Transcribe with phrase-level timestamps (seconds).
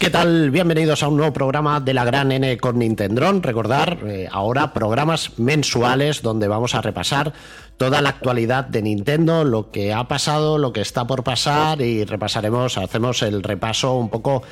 [0.00, 0.50] ¿qué tal?
[0.50, 3.42] Bienvenidos a un nuevo programa de la Gran N con Nintendron.
[3.42, 7.34] Recordar, eh, ahora programas mensuales donde vamos a repasar
[7.76, 12.06] toda la actualidad de Nintendo, lo que ha pasado, lo que está por pasar y
[12.06, 14.42] repasaremos, hacemos el repaso un poco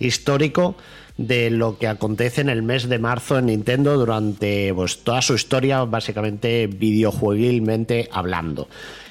[0.00, 0.74] histórico
[1.16, 5.34] de lo que acontece en el mes de marzo en Nintendo durante pues, toda su
[5.34, 8.66] historia, básicamente videojueguilmente hablando.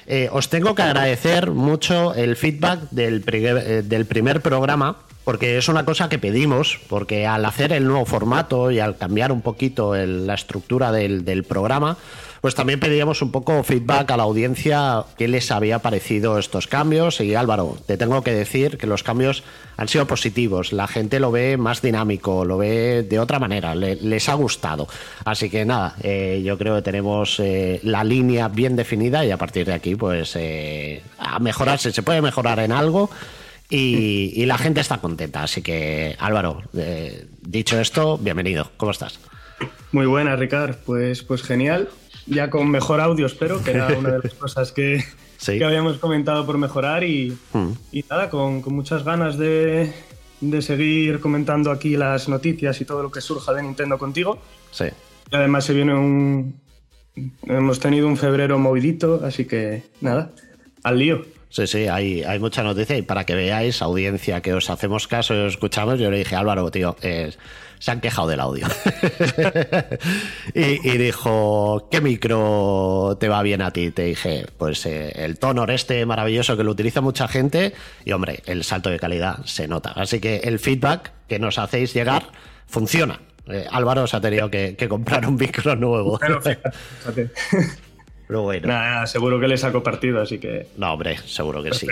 [0.08, 5.68] Eh, os tengo que agradecer mucho el feedback del, eh, del primer programa porque es
[5.68, 9.95] una cosa que pedimos, porque al hacer el nuevo formato y al cambiar un poquito
[9.95, 11.98] la estructura del, programa,
[12.45, 17.20] pues también pedíamos un poco feedback a la audiencia qué les había parecido estos cambios.
[17.20, 19.41] Y Álvaro, te tengo que decir que los cambios
[19.77, 24.30] han sido positivos, la gente lo ve más dinámico, lo ve de otra manera, les
[24.30, 24.88] ha gustado.
[25.23, 29.38] Así que nada, eh, yo creo que tenemos eh, la línea bien definida y a
[29.38, 33.09] partir de aquí, pues eh, a mejorarse, se puede mejorar en algo
[33.72, 35.41] y, la gente está contenta.
[35.41, 38.69] Así que, Álvaro, eh, dicho esto, bienvenido.
[38.78, 39.19] ¿Cómo estás?
[39.91, 40.75] Muy buena, Ricard.
[40.86, 41.89] Pues, pues genial.
[42.28, 45.04] Ya con mejor audio, espero, que era una de las cosas que,
[45.45, 47.04] que habíamos comentado por mejorar.
[47.04, 48.00] Y, hmm.
[48.09, 49.94] nada, con, muchas ganas de,
[50.62, 54.40] seguir comentando aquí las noticias y todo lo que surja de Nintendo contigo.
[54.72, 54.86] Sí.
[55.31, 56.59] Y además se viene un.
[57.44, 60.31] Hemos tenido un febrero movidito, así que nada,
[60.84, 61.23] al lío.
[61.56, 65.34] Sí, sí, hay, hay mucha noticia y para que veáis, audiencia, que os hacemos caso
[65.34, 66.97] y os escuchamos, yo le dije, Álvaro, tío,
[67.80, 68.67] se han quejado del audio.
[70.53, 73.92] y, dijo, ¿qué micro te va bien a ti?
[73.92, 78.44] Te dije, pues eh, el tono este maravilloso que lo utiliza mucha gente y, hombre,
[78.47, 79.92] el salto de calidad se nota.
[79.92, 82.31] Así que el feedback que nos hacéis llegar
[82.67, 83.22] funciona.
[83.47, 86.19] Eh, Álvaro os ha tenido que, comprar un micro nuevo.
[86.19, 86.42] Pero
[88.30, 88.68] bueno.
[88.68, 90.68] Nada, seguro que le saco partido, así que.
[90.78, 91.88] No, hombre, seguro que sí.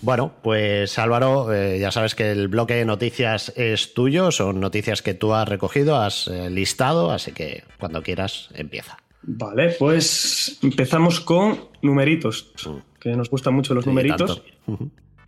[0.00, 5.00] Bueno, pues Álvaro, eh, ya sabes que el bloque de noticias es tuyo, son noticias
[5.00, 8.98] que tú has recogido, has eh, listado, así que cuando quieras, empieza.
[9.22, 13.00] Vale, pues empezamos con numeritos, mm.
[13.00, 14.42] que nos gustan mucho los numeritos.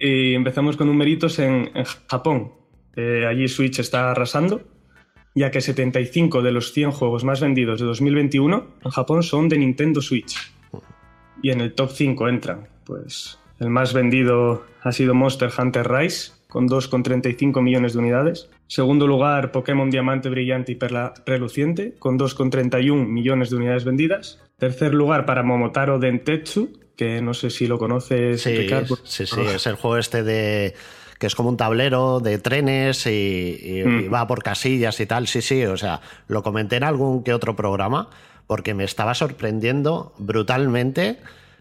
[0.00, 1.70] Y, empezamos con numeritos en,
[2.08, 2.52] Japón.
[2.96, 4.73] allí Switch está arrasando
[5.34, 9.58] ya que 75 de los 100 juegos más vendidos de 2021 en Japón son de
[9.58, 10.36] Nintendo Switch.
[11.42, 16.32] Y en el top 5 entran, pues el más vendido ha sido Monster Hunter Rise,
[16.48, 18.48] con 2,35 millones de unidades.
[18.68, 24.40] Segundo lugar, Pokémon Diamante Brillante y Perla Reluciente, con 2,31 millones de unidades vendidas.
[24.56, 28.68] Tercer lugar para Momotaro Dentetsu, que no sé si lo conoces, sí,
[29.02, 30.74] Sí, sí, es el juego este de
[31.24, 34.12] que es como un tablero de trenes y, mm.
[34.12, 35.26] va por casillas y tal.
[35.26, 38.10] Sí, sí, o sea, lo comenté en algún que otro programa
[38.46, 41.20] porque me estaba sorprendiendo brutalmente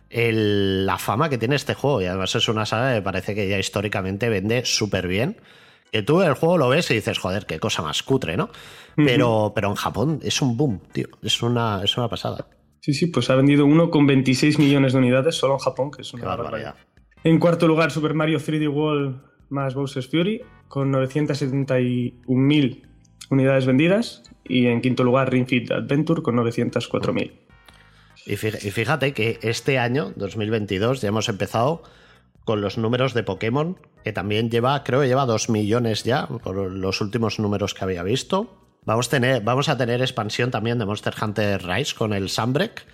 [0.09, 2.01] la fama que tiene este juego.
[2.01, 5.37] Y además es una saga que parece que ya históricamente vende súper bien.
[5.93, 8.49] Que tú el juego lo ves y dices, joder, qué cosa más cutre, ¿no?
[8.97, 11.07] Pero, pero en Japón es un boom, tío.
[11.21, 12.47] Es una, es una pasada.
[12.81, 16.01] Sí, sí, pues ha vendido uno con 26 millones de unidades solo en Japón, que
[16.01, 16.75] es una barbaridad.
[17.23, 22.81] En cuarto lugar, Super Mario 3D World más Bowser's Fury, con 971.000
[23.29, 24.23] unidades vendidas.
[24.43, 27.31] Y en quinto lugar, Ring Fit Adventure, con 904.000.
[28.25, 31.83] Y fíjate que este año, 2022, ya hemos empezado
[32.45, 36.55] con los números de Pokémon, que también lleva, creo que lleva 2 millones ya, por
[36.55, 38.59] los últimos números que había visto.
[38.85, 42.85] Vamos, tener, vamos a tener expansión también de Monster Hunter Rise con el Sunbreak.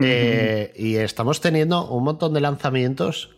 [0.00, 3.30] Eh, y estamos teniendo un montón de lanzamientos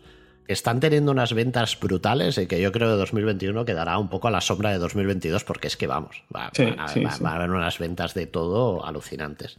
[0.48, 4.30] están teniendo unas ventas brutales y que yo creo que 2021 quedará un poco a
[4.30, 8.84] la sombra de 2022 porque es que vamos, va, a, haber unas ventas de todo
[8.84, 9.58] alucinantes.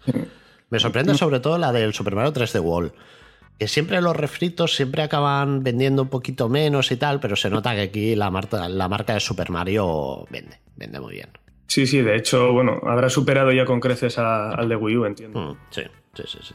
[0.69, 2.93] Me sorprende sobre todo la del Super Mario 3D Wall.
[3.57, 7.73] Que siempre los refritos siempre acaban vendiendo un poquito menos y tal, pero se nota
[7.73, 11.29] que aquí la marca, la marca de Super Mario vende, vende muy bien.
[11.65, 15.39] Sí, sí, de hecho, bueno, habrá superado ya con creces al de Wii U, entiendo.
[15.39, 15.81] Mm, sí,
[16.13, 16.53] sí, sí, sí.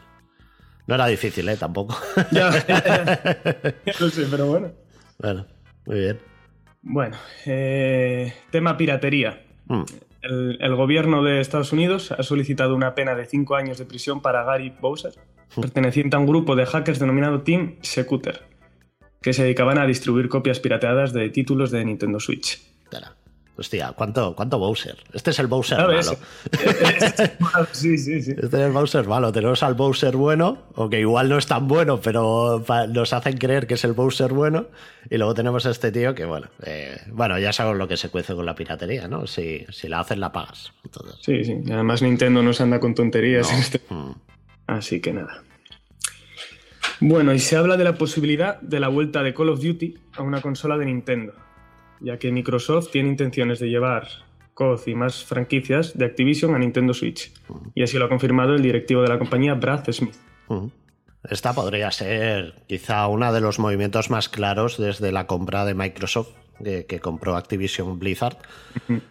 [0.86, 1.56] No era difícil, ¿eh?
[1.56, 1.96] Tampoco.
[2.32, 2.50] Ya,
[4.00, 4.72] no sé, pero bueno.
[5.18, 5.46] Bueno,
[5.86, 6.18] muy bien.
[6.82, 9.44] Bueno, eh, tema piratería.
[9.66, 9.82] Mm.
[10.22, 14.44] El, gobierno de Estados Unidos ha solicitado una pena de cinco años de prisión para
[14.44, 15.14] Gary Bowser,
[15.56, 15.60] mm.
[15.60, 18.42] perteneciente a un grupo de hackers denominado Team Secuter,
[19.20, 22.71] que se dedicaban a distribuir copias pirateadas de títulos de Nintendo Switch.
[23.54, 24.96] Hostia, ¿cuánto, ¿cuánto Bowser?
[25.12, 26.02] Este es el Bowser malo.
[27.72, 28.30] sí, sí, sí.
[28.30, 29.30] Este es el Bowser malo.
[29.30, 33.66] Tenemos al Bowser bueno, o que igual no es tan bueno, pero nos hacen creer
[33.66, 34.66] que es el Bowser bueno.
[35.10, 38.08] Y luego tenemos a este tío que, bueno, eh, bueno, ya sabemos lo que se
[38.08, 39.26] cuece con la piratería, ¿no?
[39.26, 40.72] Si, si la haces, la pagas.
[41.20, 41.58] Sí, sí.
[41.70, 43.52] además Nintendo no se anda con tonterías.
[43.52, 43.82] Este...
[43.90, 44.12] Mm.
[44.66, 45.42] Así que nada.
[47.00, 50.22] Bueno, y se habla de la posibilidad de la vuelta de Call of Duty a
[50.22, 51.34] una consola de Nintendo.
[52.02, 54.08] Ya que Microsoft tiene intenciones de llevar
[54.54, 57.32] COD y más franquicias de Activision a Nintendo Switch.
[57.74, 60.14] Y así lo ha confirmado el directivo de la compañía, Brad Smith.
[61.28, 66.30] Esta podría ser quizá uno de los movimientos más claros desde la compra de Microsoft,
[66.62, 68.36] que, compró Activision Blizzard,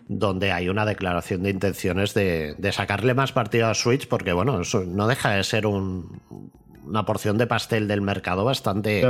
[0.07, 4.83] donde hay una declaración de intenciones de, sacarle más partido a Switch, porque bueno, eso
[4.83, 9.09] no deja de ser una porción de pastel del mercado bastante,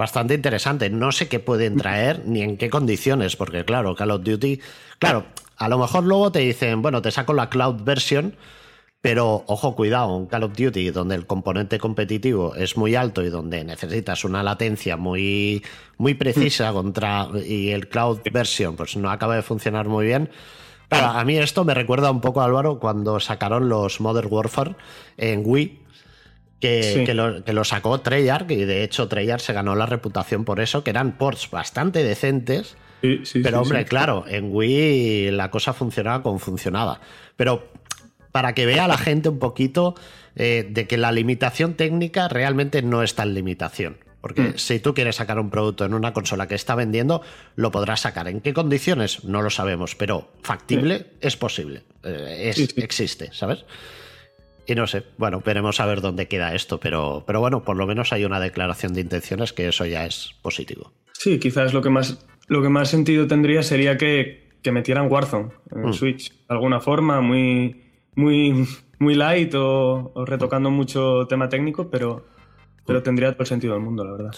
[0.00, 0.88] bastante interesante.
[0.88, 4.58] No sé qué pueden traer ni en qué condiciones, porque claro, Call of Duty,
[4.98, 5.26] claro,
[5.58, 8.34] a lo mejor luego te dicen, bueno, te saco la cloud version
[9.02, 13.30] pero ojo, cuidado, un Call of Duty donde el componente competitivo es muy alto y
[13.30, 15.64] donde necesitas una latencia muy,
[15.96, 20.30] muy precisa contra y el cloud version pues no acaba de funcionar muy bien.
[20.90, 24.76] a mí esto me recuerda un poco, Álvaro, cuando sacaron los Modern Warfare
[25.16, 25.78] en Wii,
[26.60, 30.84] que, que, lo, sacó Treyarch, y de hecho Treyarch se ganó la reputación por eso,
[30.84, 32.76] que eran ports bastante decentes.
[33.42, 37.00] pero hombre, claro, en Wii la cosa funcionaba como funcionaba.
[37.36, 37.68] Pero
[38.30, 39.94] para que vea la gente un poquito
[40.36, 43.96] eh, de que la limitación técnica realmente no es tan limitación.
[44.20, 44.58] Porque mm.
[44.58, 47.22] si tú quieres sacar un producto en una consola que está vendiendo,
[47.56, 48.28] lo podrás sacar.
[48.28, 49.24] ¿En qué condiciones?
[49.24, 51.82] No lo sabemos, pero factible es posible.
[52.04, 53.64] Eh, existe, ¿sabes?
[54.70, 57.86] Y no sé, bueno, veremos a ver dónde queda esto, pero, pero bueno, por lo
[57.86, 60.92] menos hay una declaración de intenciones que eso ya es positivo.
[61.12, 65.50] Sí, quizás lo que más, lo que más sentido tendría sería que, que metieran Warzone
[65.72, 65.92] en mm.
[65.92, 66.30] Switch.
[66.30, 68.66] De alguna forma, muy muy,
[68.98, 72.26] muy light o, retocando mucho tema técnico, pero,
[72.86, 74.30] pero tendría todo el sentido del mundo, la verdad.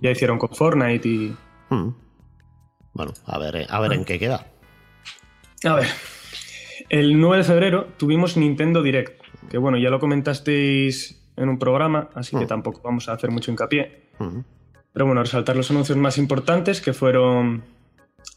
[0.00, 1.36] Ya hicieron con Fortnite y.
[1.70, 1.90] Hmm.
[2.92, 4.46] Bueno, a ver, a ver en qué queda.
[5.64, 5.86] A ver.
[6.88, 12.08] El 9 de febrero tuvimos Nintendo Direct, que bueno, ya lo comentasteis en un programa,
[12.14, 12.48] así que hmm.
[12.48, 14.02] tampoco vamos a hacer mucho hincapié.
[14.18, 14.40] Hmm.
[14.92, 17.64] Pero bueno, resaltar los anuncios más importantes que fueron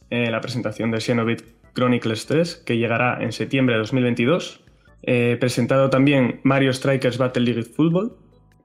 [0.10, 1.44] eh, la presentación de Xenoblade
[1.74, 4.62] Chronicles 3, que llegará en septiembre de 2022.
[5.04, 8.18] Eh, presentado también Mario Strikers Battle League Football,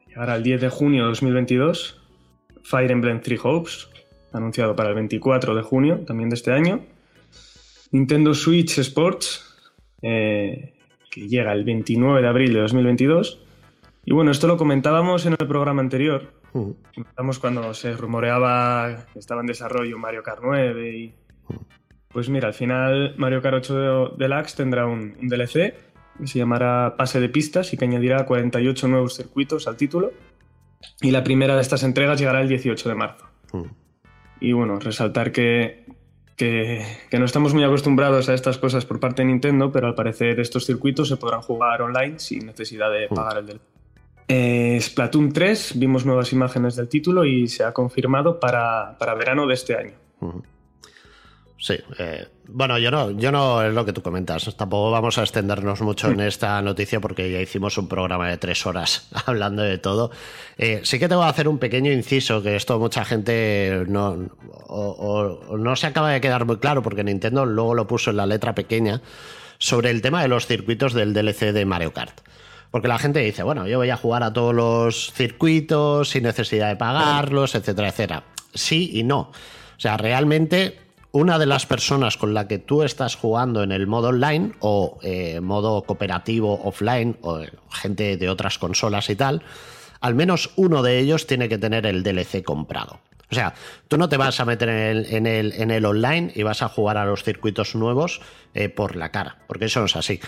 [0.08, 2.00] llegará el 10 de junio de 2022.
[2.64, 3.88] Fire Emblem Three Hopes,
[4.32, 6.84] anunciado para el 24 de junio también de este año.
[7.92, 9.44] Nintendo Switch Sports,
[10.02, 10.73] eh,
[11.14, 13.40] que llega el 29 de abril de 2022.
[14.04, 16.32] Y bueno, esto lo comentábamos en el programa anterior.
[16.52, 21.14] Comentamos cuando se rumoreaba que estaba en desarrollo Mario Kart 9 y
[22.08, 25.74] pues mira, al final Mario Kart 8 Deluxe tendrá un, DLC
[26.18, 30.12] que se llamará Pase de Pistas y que añadirá 48 nuevos circuitos al título.
[31.00, 33.24] Y la primera de estas entregas llegará el 18 de marzo.
[33.52, 33.62] Mm.
[34.40, 35.86] Y bueno, resaltar que,
[36.36, 40.40] que, no estamos muy acostumbrados a estas cosas por parte de Nintendo, pero al parecer
[40.40, 43.60] estos circuitos se podrán jugar online sin necesidad de pagar el DLC.
[44.26, 49.46] Eh, Splatoon 3, vimos nuevas imágenes del título y se ha confirmado para, para verano
[49.46, 49.92] de este año.
[51.64, 54.54] Sí, eh, bueno, yo no, yo no es lo que tú comentas.
[54.54, 58.66] Tampoco vamos a extendernos mucho en esta noticia porque ya hicimos un programa de tres
[58.66, 60.10] horas hablando de todo.
[60.58, 64.28] Eh, sí que te voy a hacer un pequeño inciso que esto mucha gente no,
[65.56, 68.54] no se acaba de quedar muy claro porque Nintendo luego lo puso en la letra
[68.54, 69.00] pequeña
[69.56, 72.20] sobre el tema de los circuitos del DLC de Mario Kart.
[72.70, 76.68] Porque la gente dice, bueno, yo voy a jugar a todos los circuitos sin necesidad
[76.68, 78.24] de pagarlos, etcétera, etcétera.
[78.52, 79.32] Sí y no.
[79.76, 80.83] O sea, realmente
[81.14, 84.98] una de las personas con la que tú estás jugando en el modo online o
[85.00, 87.40] eh, modo cooperativo offline o
[87.70, 89.44] gente de otras consolas y tal,
[90.00, 92.98] al menos uno de ellos tiene que tener el DLC comprado.
[93.30, 93.54] O sea,
[93.86, 96.96] tú no te vas a meter en el, en el, online y vas a jugar
[96.96, 98.20] a los circuitos nuevos
[98.52, 100.18] eh, por la cara, porque eso no es así.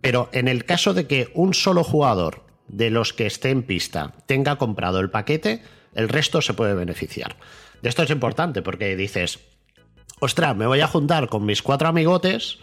[0.00, 4.14] Pero en el caso de que un solo jugador de los que esté en pista
[4.26, 5.62] tenga comprado el paquete,
[5.94, 7.36] el resto se puede beneficiar.
[7.82, 9.38] De esto es importante porque dices,
[10.20, 12.58] ostras, me voy a juntar con mis cuatro amigotes,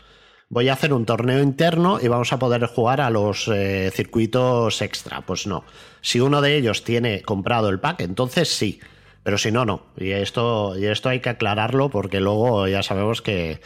[0.50, 4.82] voy a hacer un torneo interno y vamos a poder jugar a los eh, circuitos
[4.82, 5.22] extra.
[5.22, 5.64] Pues no.
[6.02, 8.80] Si uno de ellos tiene comprado el pack, entonces sí.
[9.24, 9.88] Pero si no, no.
[9.98, 13.60] Y esto, y esto hay que aclararlo porque luego ya sabemos que,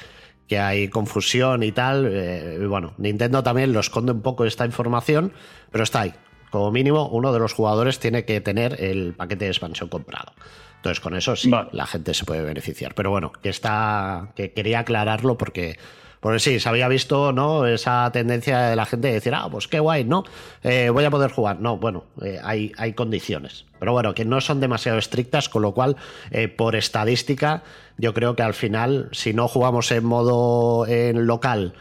[0.58, 2.08] hay confusión y tal.
[2.10, 5.34] Eh, bueno, Nintendo también lo esconde un poco esta información,
[5.69, 6.13] pero está ahí.
[6.50, 10.34] Como mínimo, uno de los jugadores tiene que tener el paquete de expansión comprado.
[10.79, 12.95] Entonces, con eso sí, la gente se puede beneficiar.
[12.95, 14.29] Pero bueno, que está.
[14.36, 15.77] que quería aclararlo porque.
[16.21, 17.65] Porque sí, se había visto ¿no?
[17.65, 20.25] esa tendencia de la gente de decir, ah, pues qué guay, ¿no?
[20.63, 21.62] Eh, voy a poder jugar.
[21.62, 23.65] No, bueno, eh, hay, hay condiciones.
[23.79, 25.95] Pero bueno, que no son demasiado estrictas, con lo cual,
[26.31, 27.63] eh, por estadística,
[27.98, 31.74] yo creo que al final, si no jugamos en modo en local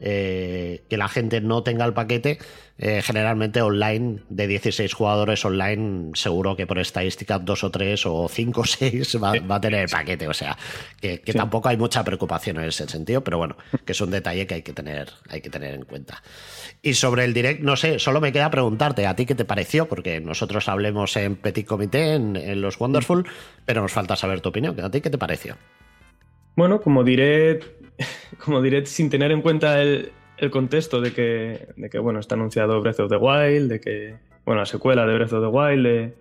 [0.00, 2.38] eh, que la gente no tenga el paquete,
[2.78, 8.28] eh, generalmente online, de 16 jugadores online, seguro que por estadística dos o tres o
[8.28, 10.28] cinco o seis va, a tener el paquete.
[10.28, 10.56] O sea,
[11.00, 14.54] que, tampoco hay mucha preocupación en ese sentido, pero bueno, que es un detalle que
[14.54, 16.22] hay que tener, hay que tener en cuenta.
[16.80, 19.88] Y sobre el direct, no sé, solo me queda preguntarte a ti qué te pareció,
[19.88, 23.26] porque nosotros hablemos en Petit Comité, en, en los Wonderful,
[23.66, 24.78] pero nos falta saber tu opinión.
[24.80, 25.56] ¿A ti qué te pareció?
[26.58, 27.60] Bueno, como diré,
[28.44, 30.12] como diré sin tener en cuenta el,
[30.50, 34.14] contexto de que, de que, bueno, está anunciado Breath of the Wild, de que,
[34.44, 36.14] bueno, la secuela de Breath of the Wild, de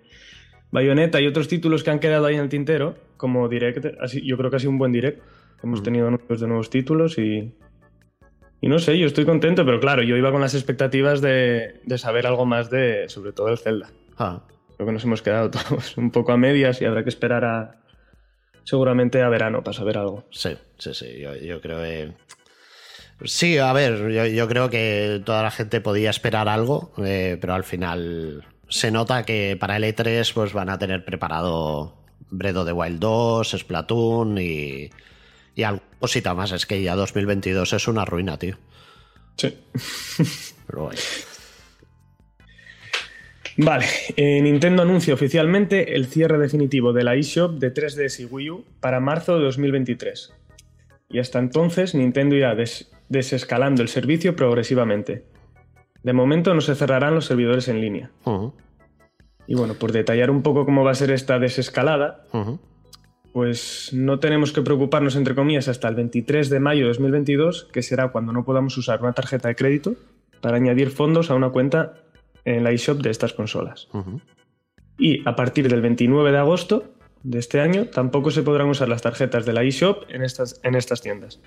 [0.71, 4.37] Bayonetta y otros títulos que han quedado ahí en el tintero, como direct, así, yo
[4.37, 5.21] creo que ha sido un buen direct.
[5.63, 5.83] Hemos mm.
[5.83, 7.53] tenido anuncios de nuevos títulos y,
[8.61, 11.97] y no sé, yo estoy contento, pero claro, yo iba con las expectativas de, de
[11.97, 13.91] saber algo más de, sobre todo, el Zelda.
[14.17, 14.41] Ah.
[14.75, 17.81] Creo que nos hemos quedado todos un poco a medias y habrá que esperar a,
[18.67, 20.25] seguramente a verano para saber algo.
[20.29, 22.11] Sí, sí, sí, yo, creo que...
[23.23, 27.63] Sí, a ver, yo, creo que toda la gente podía esperar algo, eh, pero al
[27.63, 31.95] final se nota que para el E3 pues van a tener preparado
[32.29, 34.89] Bredo de Wild 2, Splatoon y,
[35.55, 36.51] y algo cosita más.
[36.51, 38.57] Es que ya 2022 es una ruina, tío.
[39.37, 39.57] Sí.
[40.67, 40.99] Pero bueno.
[43.57, 43.85] Vale,
[44.15, 48.65] eh, Nintendo anuncia oficialmente el cierre definitivo de la eShop de 3DS y Wii U
[48.79, 50.33] para marzo de 2023.
[51.09, 52.55] Y hasta entonces Nintendo irá
[53.09, 55.25] desescalando el servicio progresivamente.
[56.03, 58.11] De momento no se cerrarán los servidores en línea.
[59.47, 62.25] Y bueno, por detallar un poco cómo va a ser esta desescalada,
[63.31, 67.81] pues no tenemos que preocuparnos, entre comillas, hasta el 23 de mayo de 2022, que
[67.81, 69.95] será cuando no podamos usar una tarjeta de crédito
[70.41, 72.03] para añadir fondos a una cuenta
[72.55, 73.89] en la eShop de estas consolas.
[74.97, 79.01] Y a partir del 29 de agosto de este año tampoco se podrán usar las
[79.01, 81.41] tarjetas de la eShop en estas, en estas tiendas.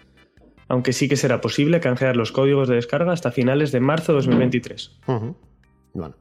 [0.68, 4.16] Aunque sí que será posible canjear los códigos de descarga hasta finales de marzo de
[4.16, 5.00] 2023.
[5.94, 6.14] Bueno,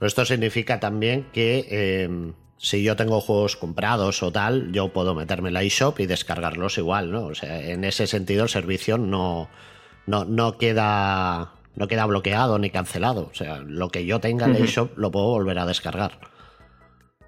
[0.00, 5.48] esto significa también que em, si yo tengo juegos comprados o tal, yo puedo meterme
[5.48, 7.24] en la eShop y descargarlos igual, ¿no?
[7.26, 9.48] O sea, en ese sentido el servicio no,
[10.06, 13.28] no, no queda no queda bloqueado ni cancelado.
[13.30, 16.18] O sea, lo que yo tenga en el eShop lo puedo volver a descargar.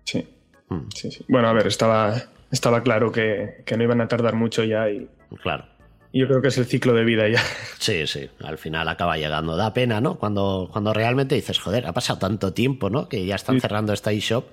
[0.04, 0.26] Sí.
[0.70, 0.88] Mm.
[0.94, 1.24] sí, sí.
[1.28, 2.14] Bueno, a ver, estaba,
[2.50, 5.08] estaba claro que, no iban a tardar mucho ya y.
[5.42, 5.66] Claro.
[6.12, 7.42] Yo creo que es el ciclo de vida ya.
[7.78, 9.56] Sí, sí, al final acaba llegando.
[9.56, 10.18] Da pena, ¿no?
[10.18, 13.08] Cuando, cuando realmente dices, joder, ha pasado tanto tiempo, ¿no?
[13.08, 14.46] Que ya están cerrando esta eShop.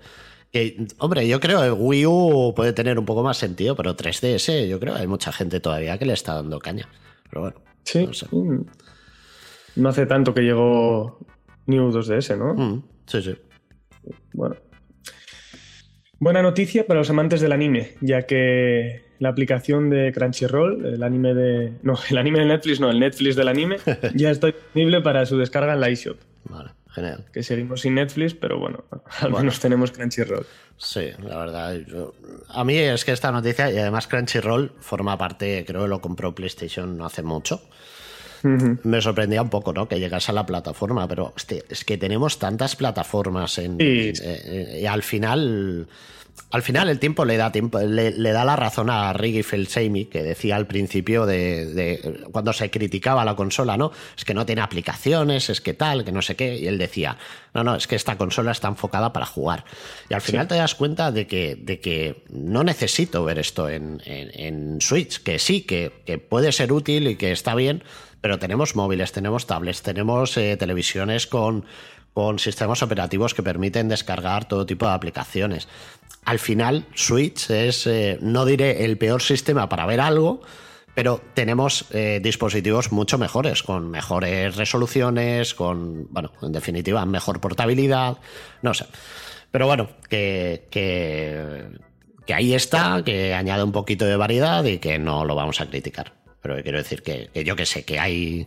[0.52, 4.68] Que, hombre, yo creo que Wii U puede tener un poco más sentido, pero 3DS,
[4.68, 6.90] yo creo que hay mucha gente todavía que le está dando caña.
[7.30, 7.58] Pero bueno.
[7.84, 8.08] Sí.
[8.32, 8.66] Mm.
[9.76, 11.20] No hace tanto que llegó
[11.66, 12.54] New 2DS, ¿no?
[12.54, 13.36] Mm, sí, sí.
[14.34, 14.56] Bueno.
[16.20, 21.34] Buena noticia para los amantes del anime, ya que la aplicación de Crunchyroll, el anime
[21.34, 21.74] de.
[21.84, 23.78] No, el anime de Netflix, no, el Netflix del anime,
[24.16, 26.18] ya está disponible para su descarga en la eShop.
[26.46, 27.26] Vale, genial.
[27.34, 28.86] Que seguimos sin Netflix, pero bueno,
[29.22, 30.46] al menos tenemos Crunchyroll.
[30.78, 31.78] Sí, la verdad.
[32.50, 36.36] a mí es que esta noticia, y además Crunchyroll forma parte, creo que lo compró
[36.36, 37.62] PlayStation no hace mucho
[38.84, 39.88] me sorprendía un poco, ¿no?
[39.88, 41.34] Que llegase a la plataforma, pero
[41.70, 45.88] es que tenemos tantas plataformas en, eh, eh, y al final
[46.52, 50.24] al final el tiempo le da tiempo, le, da la razón a Ricky Felseimi, que
[50.24, 53.92] decía al principio de, cuando se criticaba la consola, ¿no?
[54.18, 56.58] Es que no tiene aplicaciones, es que tal, que no sé qué.
[56.58, 57.18] Y él decía,
[57.54, 59.66] no, no, es que esta consola está enfocada para jugar.
[60.10, 64.80] Y al final te das cuenta de que, de que no necesito ver esto en,
[64.80, 67.84] Switch, que sí, que, que, puede ser útil y que está bien,
[68.26, 71.64] pero tenemos móviles, tenemos tablets, tenemos eh, televisiones con,
[72.12, 75.68] con sistemas operativos que permiten descargar todo tipo de aplicaciones.
[76.24, 80.42] Al final, Switch es, eh, no diré el peor sistema para ver algo,
[80.96, 88.18] pero tenemos eh, dispositivos mucho mejores, con mejores resoluciones, con, bueno, en definitiva, mejor portabilidad,
[88.64, 88.88] no sé.
[89.52, 91.68] Pero bueno, que, que,
[92.26, 95.68] que ahí está, que añade un poquito de variedad y que no lo vamos a
[95.68, 96.25] criticar.
[96.46, 98.46] Pero quiero decir que, yo que sé, que hay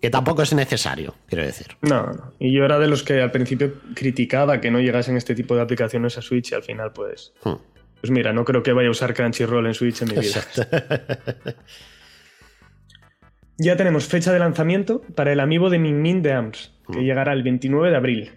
[0.00, 1.68] que tampoco es necesario, quiero decir.
[1.80, 2.32] No, no.
[2.40, 5.62] Y yo era de los que al principio criticaba que no llegasen este tipo de
[5.62, 7.32] aplicaciones a Switch y al final, pues.
[7.44, 7.54] Hmm.
[8.00, 10.42] Pues mira, no creo que vaya a usar Crunchyroll en Switch en mi vida.
[13.58, 17.04] ya tenemos fecha de lanzamiento para el amiibo de Min Min de AMS, que hmm.
[17.04, 18.32] llegará el 29 de abril.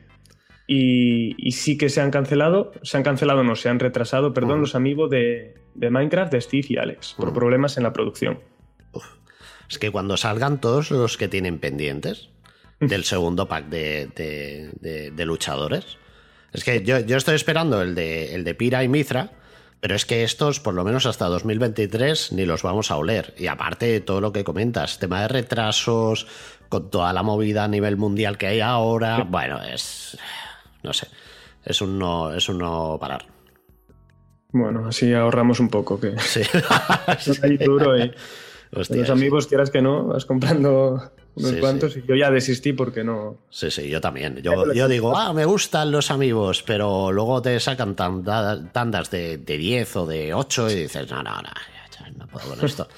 [0.68, 4.62] Y, sí que se han cancelado, se han cancelado, no, se han retrasado, perdón, hmm.
[4.62, 8.38] los amigos de, de, Minecraft de Steve y Alex, por problemas en la producción
[9.70, 12.30] es que cuando salgan todos los que tienen pendientes
[12.80, 15.98] del segundo pack de, luchadores,
[16.54, 19.32] es que yo, estoy esperando el de, el de Pira y Mithra,
[19.82, 23.36] Pero es que estos, por lo menos hasta 2023, ni los vamos a oler.
[23.38, 26.28] Y aparte de todo lo que comentas, tema de retrasos,
[26.70, 30.18] con toda la movida a nivel mundial que hay ahora, bueno, es.
[30.82, 31.08] No sé.
[31.64, 33.26] Es un no, es un no parar.
[34.52, 36.42] Bueno, así ahorramos un poco, que sí.
[37.44, 37.94] ahí duro
[38.72, 43.04] y los amigos, quieras que no, vas comprando unos cuantos y yo ya desistí porque
[43.04, 43.38] no.
[43.50, 44.38] Sí, sí, yo también.
[44.42, 49.58] Yo, yo digo, ah, me gustan los amigos, pero luego te sacan tandas de, de
[49.58, 52.88] 10 o de 8 y dices, no, no, no, no puedo con esto.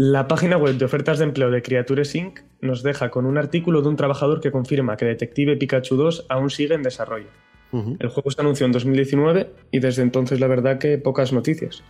[0.00, 2.38] La página web de ofertas de empleo de Creatures Inc.
[2.60, 6.50] nos deja con un artículo de un trabajador que confirma que Detective Pikachu 2 aún
[6.50, 7.26] sigue en desarrollo.
[7.72, 11.82] El juego se anunció en 2019 y desde entonces la verdad que pocas noticias.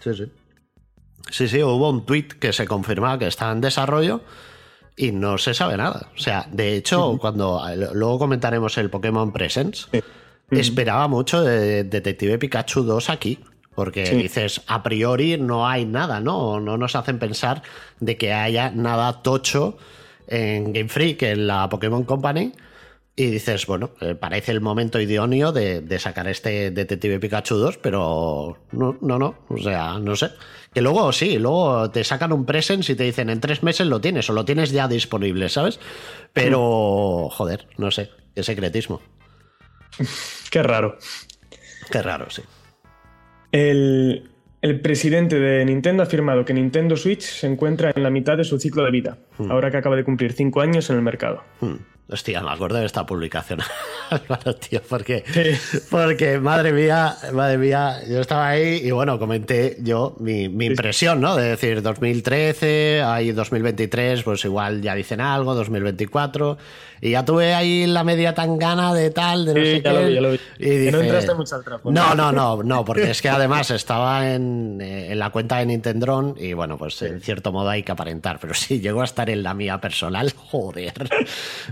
[0.00, 0.24] Sí, sí.
[1.34, 4.20] Sí, sí, hubo un tweet que se confirmaba que está en desarrollo
[4.96, 6.06] y no se sabe nada.
[6.14, 7.60] O sea, de hecho, cuando
[7.92, 9.88] luego comentaremos el Pokémon Presents,
[10.52, 13.40] esperaba mucho de Detective Pikachu 2 aquí.
[13.74, 16.60] Porque dices, a priori no hay nada, ¿no?
[16.60, 17.64] No nos hacen pensar
[17.98, 19.76] de que haya nada tocho
[20.28, 22.52] en Game Freak, en la Pokémon Company.
[23.16, 28.58] Y dices, bueno, eh, parece el momento idóneo de, sacar este Detective Pikachu 2, pero
[28.72, 30.30] no, no, no, o sea, no sé.
[30.72, 34.00] Que luego sí, luego te sacan un present y te dicen en tres meses lo
[34.00, 35.78] tienes o lo tienes ya disponible, ¿sabes?
[36.32, 39.00] Pero, joder, no sé, qué secretismo.
[40.50, 40.98] Qué raro.
[41.90, 42.42] Qué raro, sí.
[43.52, 44.30] El,
[44.82, 48.58] presidente de Nintendo ha afirmado que Nintendo Switch se encuentra en la mitad de su
[48.58, 49.50] ciclo de vida, hmm.
[49.50, 51.44] ahora que acaba de cumplir cinco años en el mercado.
[51.60, 51.76] Hmm.
[52.06, 53.60] Hostia, me acuerdo de esta publicación.
[54.68, 55.24] tío, porque,
[55.90, 61.22] porque, madre mía, madre mía, yo estaba ahí y bueno, comenté yo mi, mi impresión,
[61.22, 61.34] ¿no?
[61.34, 66.58] De decir, 2013, ahí 2023, pues igual ya dicen algo, 2024.
[67.00, 70.06] Y ya tuve ahí la media tan gana de tal, de no sé ya Lo
[70.06, 70.40] vi, ya lo vi.
[70.58, 71.90] Y no entraste mucho al trapo.
[71.90, 75.66] No, no, no, no, porque es que además estaba en, eh, en la cuenta de
[75.66, 78.38] Nintendo y bueno, pues en cierto modo hay que aparentar.
[78.40, 80.94] Pero si llegó a estar en la mía personal, joder.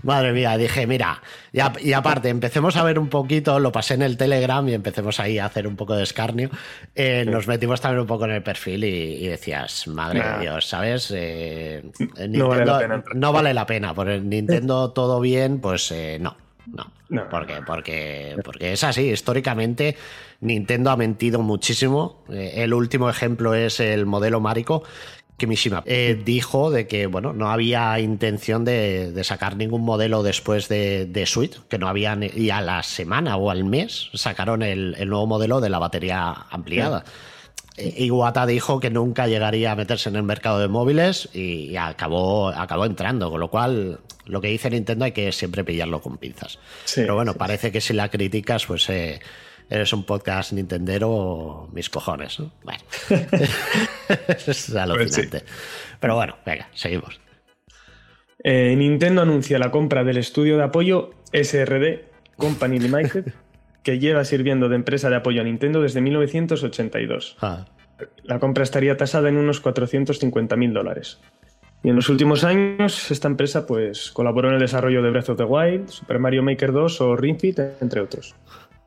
[0.03, 4.17] Madre mía, dije, mira, y, aparte, empecemos a ver un poquito, lo pasé en el
[4.17, 6.51] Telegram y empecemos ahí a hacer un poco de escarnio.
[6.95, 11.13] Eh, nos metimos también un poco en el perfil y, decías, madre de Dios, ¿sabes?
[11.15, 11.83] Eh,
[12.29, 13.05] no vale la pena.
[13.15, 16.37] No vale la pena, por el Nintendo todo bien, pues eh, no.
[16.65, 19.11] No, no, porque, porque, porque es así.
[19.11, 19.97] Históricamente,
[20.41, 22.23] Nintendo ha mentido muchísimo.
[22.31, 24.85] El último ejemplo es el modelo Marico,
[25.37, 30.69] que Mishima eh, dijo de que bueno no había intención de, sacar ningún modelo después
[30.69, 34.95] de, de, Switch, que no había y a la semana o al mes sacaron el,
[35.09, 37.05] nuevo modelo de la batería ampliada.
[37.77, 42.85] Iwata dijo que nunca llegaría a meterse en el mercado de móviles y, acabó, acabó
[42.85, 46.59] entrando, con lo cual lo que dice Nintendo hay que siempre pillarlo con pinzas.
[46.95, 49.21] Pero bueno, parece que si la criticas, pues eh,
[49.73, 52.39] eres un podcast Nintendero, mis cojones.
[52.63, 52.81] Bueno,
[54.47, 55.41] es alucinante.
[55.41, 55.53] Pues
[55.99, 57.19] Pero bueno, venga, seguimos.
[58.45, 62.05] Eh, Nintendo anuncia la compra del estudio de apoyo SRD
[62.37, 63.33] Company Limited
[63.83, 67.39] que lleva sirviendo de empresa de apoyo a Nintendo desde 1982.
[67.41, 67.65] Ah.
[68.25, 71.19] La compra estaría tasada en unos 450 mil dólares.
[71.83, 75.39] Y en los últimos años, esta empresa pues, colaboró en el desarrollo de Breath of
[75.39, 78.37] the Wild, Super Mario Maker 2 o Ring Fit, entre otros.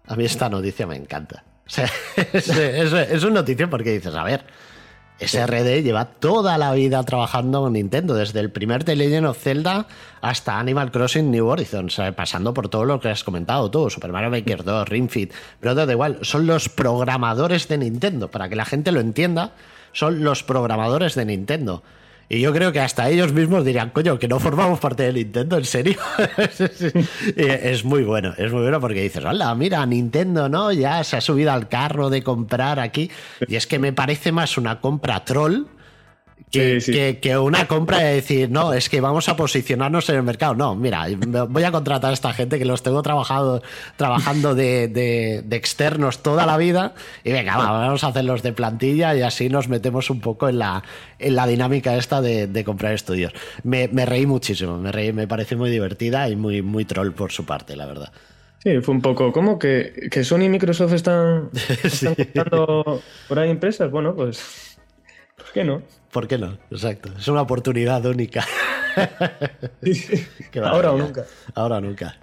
[0.08, 1.44] A mí esta noticia me encanta.
[2.34, 4.46] es, es una noticia porque dices, a ver,
[5.20, 9.88] SRD lleva toda la vida trabajando con Nintendo, desde el primer The Legend of Zelda
[10.22, 14.30] hasta Animal Crossing New Horizons, pasando por todo lo que has comentado tú, Super Mario
[14.30, 18.66] Maker 2, Ring Fit, pero da igual, son los programadores de Nintendo, para que la
[18.66, 19.54] gente lo entienda,
[19.94, 21.82] son los programadores de Nintendo.
[22.28, 25.58] Y yo creo que hasta ellos mismos dirían, coño, que no formamos parte de Nintendo,
[25.58, 26.00] ¿en serio?
[27.36, 30.72] es muy bueno, es muy bueno porque dices, hola, mira, Nintendo, ¿no?
[30.72, 33.12] Ya se ha subido al carro de comprar aquí.
[33.48, 35.68] Y es que me parece más una compra troll
[36.52, 40.56] que, una compra de decir, no, es que vamos a posicionarnos en el mercado.
[40.56, 41.08] No, mira,
[41.50, 43.62] voy a contratar a esta gente que los tengo trabajado,
[43.98, 46.94] trabajando de, externos toda la vida
[47.24, 50.84] y venga, vamos a hacerlos de plantilla y así nos metemos un poco en la,
[51.20, 53.34] en la dinámica esta de, comprar estudios.
[53.64, 57.46] Me, reí muchísimo, me reí, me parece muy divertida y muy, muy troll por su
[57.46, 58.12] parte, la verdad.
[58.60, 59.60] Sí, fue un poco, ¿cómo?
[59.60, 61.50] ¿Que, que Sony y Microsoft están,
[61.84, 62.16] están
[63.28, 63.92] por ahí empresas?
[63.92, 64.78] Bueno, pues,
[65.38, 65.84] ¿por qué no?
[66.16, 66.58] ¿Por qué no?
[66.72, 67.10] Exacto.
[67.18, 68.46] Es una oportunidad única.
[70.64, 71.26] Ahora o nunca.
[71.54, 72.16] Ahora o nunca.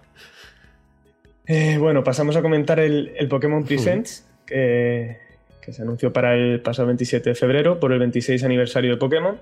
[1.47, 5.19] Eh, bueno, pasamos a comentar el, Pokémon Presents, que,
[5.71, 9.39] se anunció para el pasado 27 de febrero por el 26 aniversario de Pokémon.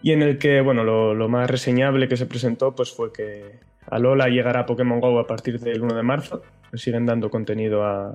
[0.00, 3.58] Y en el que, bueno, lo, más reseñable que se presentó pues fue que
[3.90, 6.42] a Lola llegará Pokémon Go a partir del 1 de marzo.
[6.70, 8.14] Le siguen dando contenido a.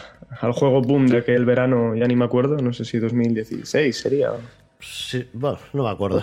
[0.40, 4.30] al juego boom de aquel verano, ya ni me acuerdo, no sé si 2016 sería.
[4.80, 6.22] Sí, bueno, no me acuerdo.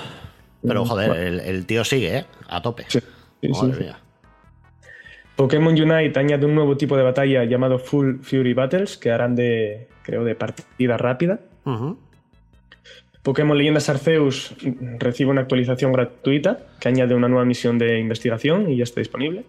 [0.62, 2.26] Pero joder, el, el tío sigue, ¿eh?
[2.48, 2.86] A tope.
[2.88, 3.00] Sí,
[3.42, 3.84] sí, Madre sí.
[3.84, 4.00] mía.
[5.40, 9.88] Pokémon Unite añade un nuevo tipo de batalla llamado Full Fury Battles, que harán de,
[10.04, 11.40] creo, de partida rápida.
[13.24, 14.54] Pokémon Leyendas Arceus
[14.98, 19.46] recibe una actualización gratuita que añade una nueva misión de investigación y ya está disponible.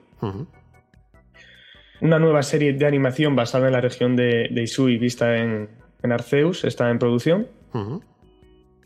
[2.01, 5.69] Una nueva serie de animación basada en la región de, de Isui vista en,
[6.03, 7.49] en Arceus está en producción.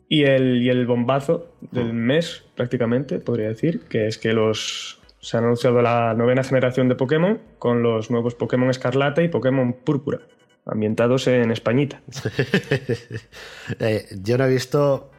[0.09, 5.39] Y el, y el bombazo del mes, prácticamente, podría decir, que es que los se
[5.39, 10.21] ha anunciado la novena generación de Pokémon con los nuevos Pokémon Escarlata y Pokémon Púrpura,
[10.67, 12.03] ambientados en Españita.
[13.81, 15.11] Eh, yo no he visto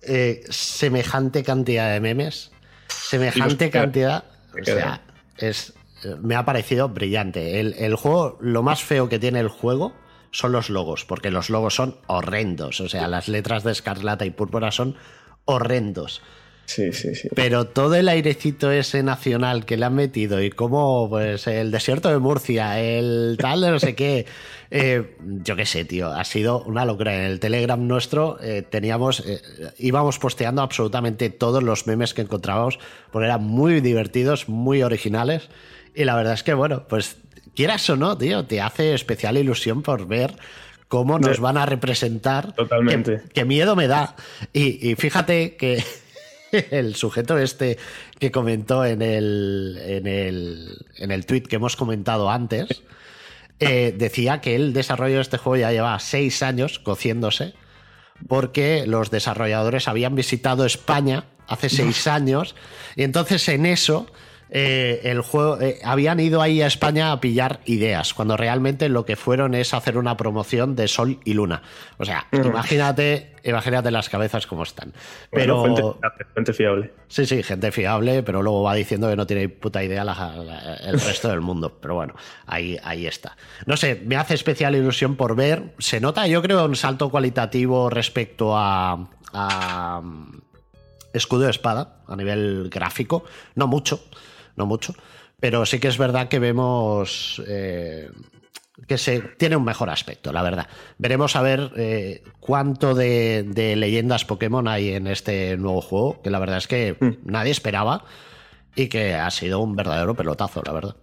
[0.00, 2.50] eh, semejante cantidad de memes,
[2.88, 4.24] semejante los cantidad.
[4.58, 5.02] O sea,
[5.36, 5.74] es,
[6.22, 7.60] me ha parecido brillante.
[7.60, 9.92] El, el juego, lo más feo que tiene el juego
[10.30, 12.80] son los logos, porque los logos son horrendos.
[12.80, 14.96] O sea, las letras de escarlata y púrpura son
[15.44, 16.22] horrendos.
[16.66, 17.28] Sí, sí, sí.
[17.34, 22.10] Pero todo el airecito ese nacional que le han metido y como pues el desierto
[22.10, 24.24] de Murcia, el tal de no sé qué,
[24.70, 27.16] eh, yo qué sé, tío, ha sido una locura.
[27.16, 29.40] En el Telegram nuestro eh, teníamos, eh,
[29.78, 32.78] íbamos posteando absolutamente todos los memes que encontrábamos
[33.10, 35.48] porque eran muy divertidos, muy originales
[35.94, 37.16] y la verdad es que bueno, pues
[37.54, 40.34] quieras o no, tío, te hace especial ilusión por ver
[40.88, 42.52] cómo nos van a representar.
[42.54, 43.22] Totalmente.
[43.22, 44.16] Qué, qué miedo me da.
[44.52, 45.84] Y, y fíjate que
[46.70, 47.78] el sujeto este
[48.18, 52.82] que comentó en el, en el, en el tweet que hemos comentado antes,
[53.60, 57.54] eh, decía que el desarrollo de este juego ya lleva seis años cociéndose
[58.26, 62.54] porque los desarrolladores habían visitado España hace seis años
[62.96, 64.06] y entonces en eso
[64.52, 69.04] eh, el juego eh, habían ido ahí a España a pillar ideas cuando realmente lo
[69.04, 71.62] que fueron es hacer una promoción de Sol y Luna
[71.98, 74.92] o sea imagínate imagínate las cabezas como están
[75.30, 75.96] pero Bueno,
[76.34, 76.92] fuente, fiable.
[77.08, 80.74] Sí, sí, gente fiable, pero luego va diciendo que no tiene puta idea la- la-
[80.76, 81.78] el resto del mundo.
[81.80, 82.14] Pero bueno,
[82.46, 83.36] ahí, ahí está.
[83.66, 85.74] No sé, me hace especial ilusión por ver.
[85.78, 90.40] Se nota, yo creo, un salto cualitativo respecto a, a, mm,
[91.12, 93.24] Escudo de Espada, a nivel gráfico.
[93.56, 94.04] No mucho,
[94.56, 94.94] no mucho.
[95.40, 98.10] Pero sí que es verdad que vemos eh,
[98.86, 100.66] que se tiene un mejor aspecto, la verdad.
[100.98, 106.30] Veremos a ver eh, cuánto de, de leyendas Pokémon hay en este nuevo juego, que
[106.30, 108.04] la verdad es que nadie esperaba
[108.76, 110.96] y que ha sido un verdadero pelotazo, la verdad.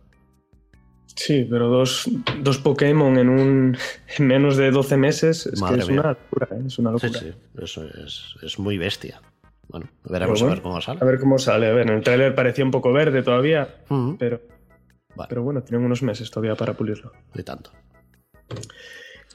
[1.16, 2.08] Sí, pero dos,
[2.42, 3.78] dos Pokémon en un
[4.18, 6.64] en menos de 12 meses es que una locura, ¿eh?
[6.68, 7.20] es una Sí, locura.
[7.20, 9.20] sí, eso es, es muy bestia.
[9.70, 11.00] Bueno, veremos a ver cómo sale.
[11.02, 11.68] A ver cómo sale.
[11.68, 13.76] A ver, en el tráiler parecía un poco verde todavía,
[14.18, 14.42] pero,
[15.16, 15.28] Vale.
[15.30, 17.12] pero bueno, tienen unos meses todavía para pulirlo.
[17.36, 17.72] y tanto.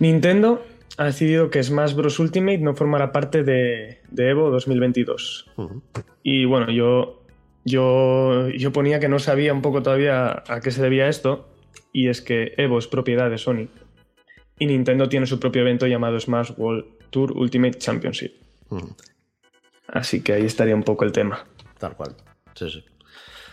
[0.00, 0.64] Nintendo
[0.96, 2.18] ha decidido que Smash Bros.
[2.18, 5.50] Ultimate no formará parte de, de Evo 2022.
[5.56, 5.82] Ujú.
[6.22, 7.24] Y bueno, yo,
[7.64, 11.48] yo, yo ponía que no sabía un poco todavía a qué se debía esto,
[11.92, 13.68] y es que Evo es propiedad de Sony,
[14.58, 18.32] y Nintendo tiene su propio evento llamado Smash World Tour Ultimate Championship.
[18.70, 18.94] Ujú.
[19.92, 21.44] Así que ahí estaría un poco el tema.
[21.78, 22.16] Tal cual.
[22.54, 22.84] Sí, sí.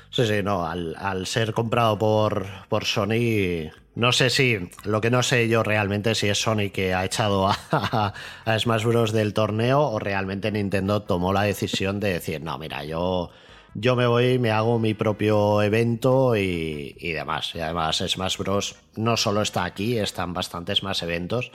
[0.10, 0.66] Sí, sí, no.
[0.66, 4.58] Al, ser comprado por, por Sony, no sé si.
[4.84, 8.14] Lo que no sé yo realmente si es Sony que ha echado a, a,
[8.46, 9.12] a Smash Bros.
[9.12, 13.30] del torneo o realmente Nintendo tomó la decisión de decir, no, mira, yo.
[13.76, 17.54] Yo me voy, me hago mi propio evento y, y demás.
[17.54, 18.78] Y además Smash Bros.
[18.96, 21.52] no solo está aquí, están bastantes más eventos.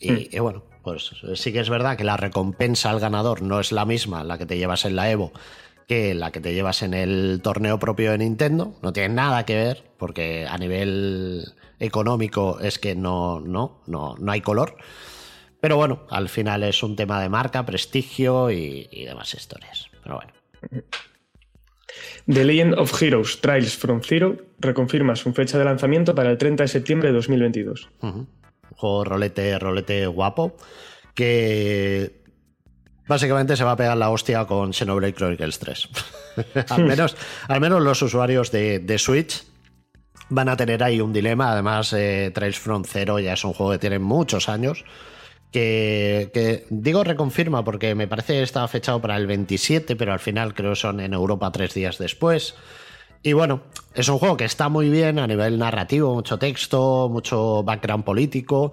[0.00, 3.70] Y, y bueno, pues sí que es verdad que la recompensa al ganador no es
[3.70, 5.32] la misma la que te llevas en la Evo
[5.90, 8.76] que la que te llevas en el torneo propio de Nintendo.
[8.80, 14.30] No tiene nada que ver, porque a nivel económico es que no, no, no, no
[14.30, 14.76] hay color.
[15.60, 19.90] Pero bueno, al final es un tema de marca, prestigio y, y demás historias.
[20.04, 20.32] Pero bueno.
[22.32, 26.62] The Legend of Heroes Trials from Zero reconfirma su fecha de lanzamiento para el 30
[26.62, 27.88] de septiembre de 2022.
[28.00, 28.18] Ujú.
[28.18, 28.28] Un
[28.80, 30.56] juego rolete, rolete guapo.
[31.14, 32.22] Que
[33.06, 35.88] básicamente se va a pegar la hostia con Xenoblade Chronicles 3.
[36.70, 37.16] al, menos,
[37.48, 39.44] al menos los usuarios de, de Switch
[40.30, 41.52] van a tener ahí un dilema.
[41.52, 44.84] Además, eh, Trails from Zero ya es un juego que tiene muchos años.
[45.52, 50.20] Que, que digo reconfirma porque me parece que estaba fechado para el 27, pero al
[50.20, 52.54] final creo que son en Europa tres días después.
[53.22, 53.62] Y bueno,
[53.94, 58.72] es un juego que está muy bien a nivel narrativo, mucho texto, mucho background político,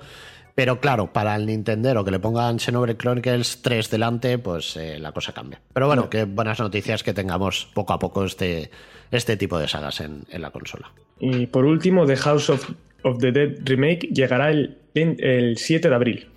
[0.55, 5.11] Pero claro, para el Nintendo que le pongan Xenoblade Chronicles 3 delante, pues eh, la
[5.11, 5.61] cosa cambia.
[5.71, 8.71] Pero bueno, qué buenas noticias que tengamos poco a poco este,
[9.11, 10.91] este tipo de sagas en, la consola.
[11.19, 12.71] Y por último, The House of,
[13.19, 16.27] the Dead Remake llegará el, el 7 de abril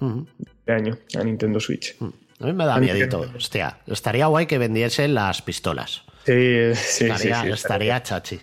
[0.66, 1.96] de año a Nintendo Switch.
[2.40, 3.24] A mí me da miedito.
[3.34, 6.04] Hostia, estaría guay que vendiesen las pistolas.
[6.24, 8.40] Sí, sí, estaría, sí, estaría chachi.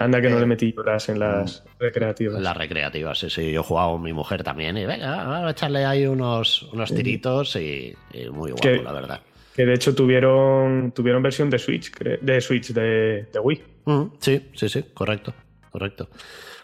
[0.00, 1.82] Anda que no le eh, metí horas en las mm.
[1.82, 2.36] recreativas.
[2.38, 3.52] En las recreativas, sí, sí.
[3.52, 6.94] Yo he jugado con mi mujer también y venga, vamos a echarle ahí unos, unos
[6.94, 7.94] tiritos y,
[8.32, 9.20] muy guapo, la verdad.
[9.54, 13.62] Que de hecho tuvieron, tuvieron versión de Switch, de Switch de, Wii.
[13.84, 15.34] Mm, sí, sí, sí, correcto,
[15.70, 16.08] correcto.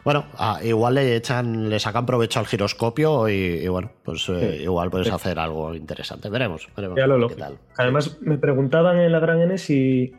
[0.02, 4.88] Bueno, ah, igual le echan, le sacan provecho al giroscopio y, bueno, pues eh, igual
[4.88, 6.31] puedes hacer algo interesante.
[6.31, 7.59] Veremos, veremos qué tal.
[7.76, 10.14] Además, me preguntaban en la Gran N si,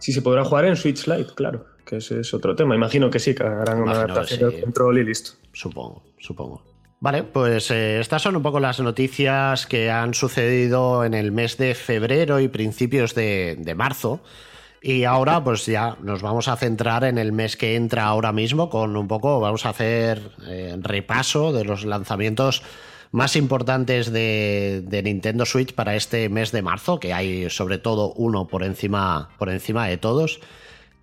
[0.00, 2.74] si se podrá jugar en Switch Lite, claro que ese es otro tema.
[2.76, 5.32] Imagino que sí, que harán una adaptación del control y listo.
[5.52, 6.62] Supongo, supongo.
[7.00, 11.56] Vale, pues eh, estas son un poco las noticias que han sucedido en el mes
[11.56, 14.20] de febrero y principios de, marzo.
[14.82, 18.70] Y ahora pues ya nos vamos a centrar en el mes que entra ahora mismo
[18.70, 22.62] con un poco, vamos a hacer eh, repaso de los lanzamientos
[23.12, 28.12] más importantes de, de, Nintendo Switch para este mes de marzo, que hay sobre todo
[28.12, 30.40] uno por encima, por encima de todos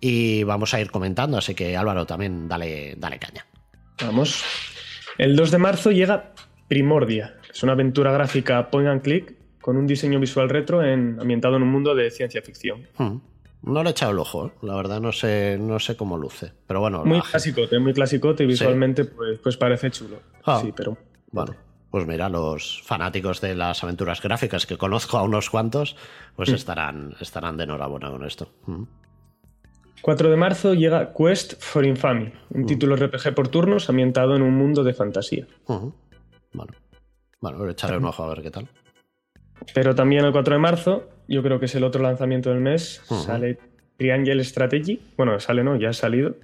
[0.00, 3.46] y vamos a ir comentando, así que Álvaro también dale, dale caña.
[4.04, 4.44] Vamos.
[5.18, 6.32] El 2 de marzo llega
[6.68, 11.56] Primordia, es una aventura gráfica point and click con un diseño visual retro en, ambientado
[11.56, 12.86] en un mundo de ciencia ficción.
[12.96, 13.16] Hmm.
[13.62, 14.50] No le he echado el ojo, ¿eh?
[14.62, 16.52] la verdad no sé, no sé cómo luce.
[16.66, 17.04] Pero bueno.
[17.04, 20.20] Muy clásico, muy clásico y visualmente pues, pues, parece chulo.
[20.44, 20.60] Ah.
[20.62, 20.96] sí, pero.
[21.32, 21.56] Bueno,
[21.90, 25.96] pues mira, los fanáticos de las aventuras gráficas que conozco a unos cuantos,
[26.36, 26.54] pues hmm.
[26.54, 28.50] estarán, estarán de enhorabuena con esto.
[28.66, 28.84] Hmm.
[30.02, 34.54] 4 de marzo llega Quest for Infamy, un título RPG por turnos ambientado en un
[34.54, 35.46] mundo de fantasía.
[35.66, 36.72] Bueno,
[37.40, 38.68] bueno, echarle un ojo a ver qué tal.
[39.74, 43.02] Pero también el 4 de marzo, yo creo que es el otro lanzamiento del mes,
[43.08, 43.58] sale
[43.96, 45.00] Triangle Strategy.
[45.16, 46.36] Bueno, sale no, ya ha salido.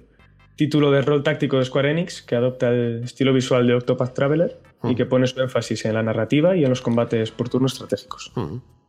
[0.55, 4.57] Título de rol táctico de Square Enix que adopta el estilo visual de Octopath Traveler
[4.83, 8.31] y que pone su énfasis en la narrativa y en los combates por turnos estratégicos.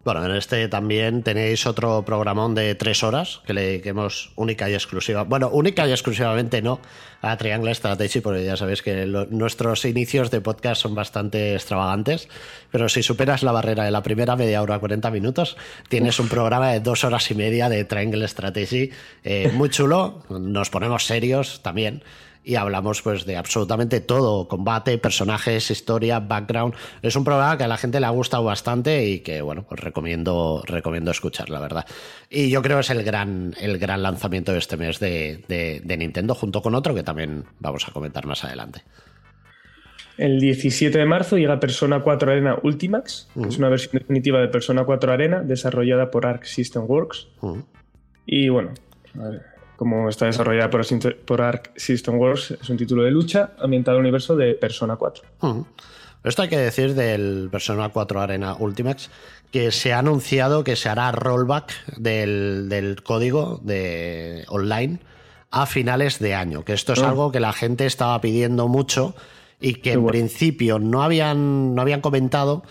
[0.06, 4.74] Bueno, en este también tenéis otro programón de tres horas que le hemos única y
[4.74, 5.24] exclusiva.
[5.24, 6.78] Bueno, única y exclusivamente no
[7.22, 12.28] a Triangle Strategy, porque ya sabéis que nuestros inicios de podcast son bastante extravagantes.
[12.70, 15.56] Pero si superas la barrera de la primera media hora, 40 minutos,
[15.88, 18.92] tienes un programa de dos horas y media de Triangle Strategy
[19.24, 20.22] eh, muy chulo.
[20.28, 22.04] Nos ponemos serios también
[22.46, 26.74] y hablamos pues de absolutamente todo, combate, personajes, historia, background.
[27.02, 29.80] Es un programa que a la gente le ha gustado bastante y que bueno, pues
[29.80, 31.84] recomiendo, recomiendo escuchar, la verdad.
[32.30, 36.36] Y yo creo que es el gran, el gran lanzamiento de este mes de, Nintendo,
[36.36, 38.82] junto con otro que también vamos a comentar más adelante.
[40.16, 44.46] El 17 de marzo llega Persona 4 Arena Ultimax, que es una versión definitiva de
[44.46, 47.26] Persona 4 Arena desarrollada por Arc System Works.
[48.24, 48.70] Y bueno,
[49.18, 53.96] a ver, como está desarrollada por, Arc System Works, es un título de lucha ambientado
[53.96, 55.24] en el universo de Persona 4.
[56.24, 59.10] Esto hay que decir del Persona 4 Arena Ultimax,
[59.52, 64.98] que se ha anunciado que se hará rollback del, código de online
[65.50, 67.10] a finales de año, que esto es ah.
[67.10, 69.14] algo que la gente estaba pidiendo mucho
[69.60, 72.64] y que en principio no habían, no habían comentado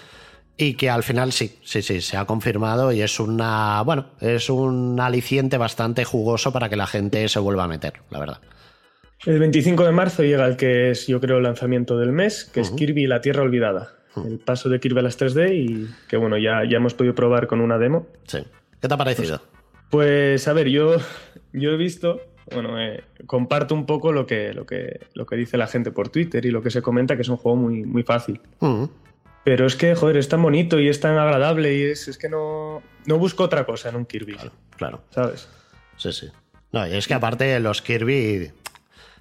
[0.58, 4.50] y que al final sí, sí, sí, se ha confirmado y es una, bueno, es
[4.50, 8.41] un aliciente bastante jugoso para que la gente se vuelva a meter, la verdad.
[9.26, 12.60] El 25 de marzo llega el que es, yo creo, el lanzamiento del mes, que
[12.60, 13.94] es Kirby la Tierra Olvidada.
[14.24, 17.48] El paso de Kirby a las 3D y que, bueno, ya, ya hemos podido probar
[17.48, 18.08] con una demo.
[18.28, 18.39] Sí.
[18.80, 19.41] ¿Qué te ha parecido?
[19.89, 20.98] Pues, a ver, yo,
[21.54, 22.22] yo he visto,
[22.54, 26.10] bueno, eh, comparto un poco lo que, lo, que, lo que dice la gente por
[26.10, 28.39] Twitter y lo que se comenta, que es un juego muy, muy fácil.
[29.46, 32.28] Pero es que, joder, es tan bonito y es tan agradable y es, es que
[32.28, 34.38] no, no busco otra cosa en un Kirby.
[34.76, 35.48] Claro, ¿Sabes?
[35.98, 36.32] Sí, sí.
[36.72, 38.52] No, y es que aparte los Kirby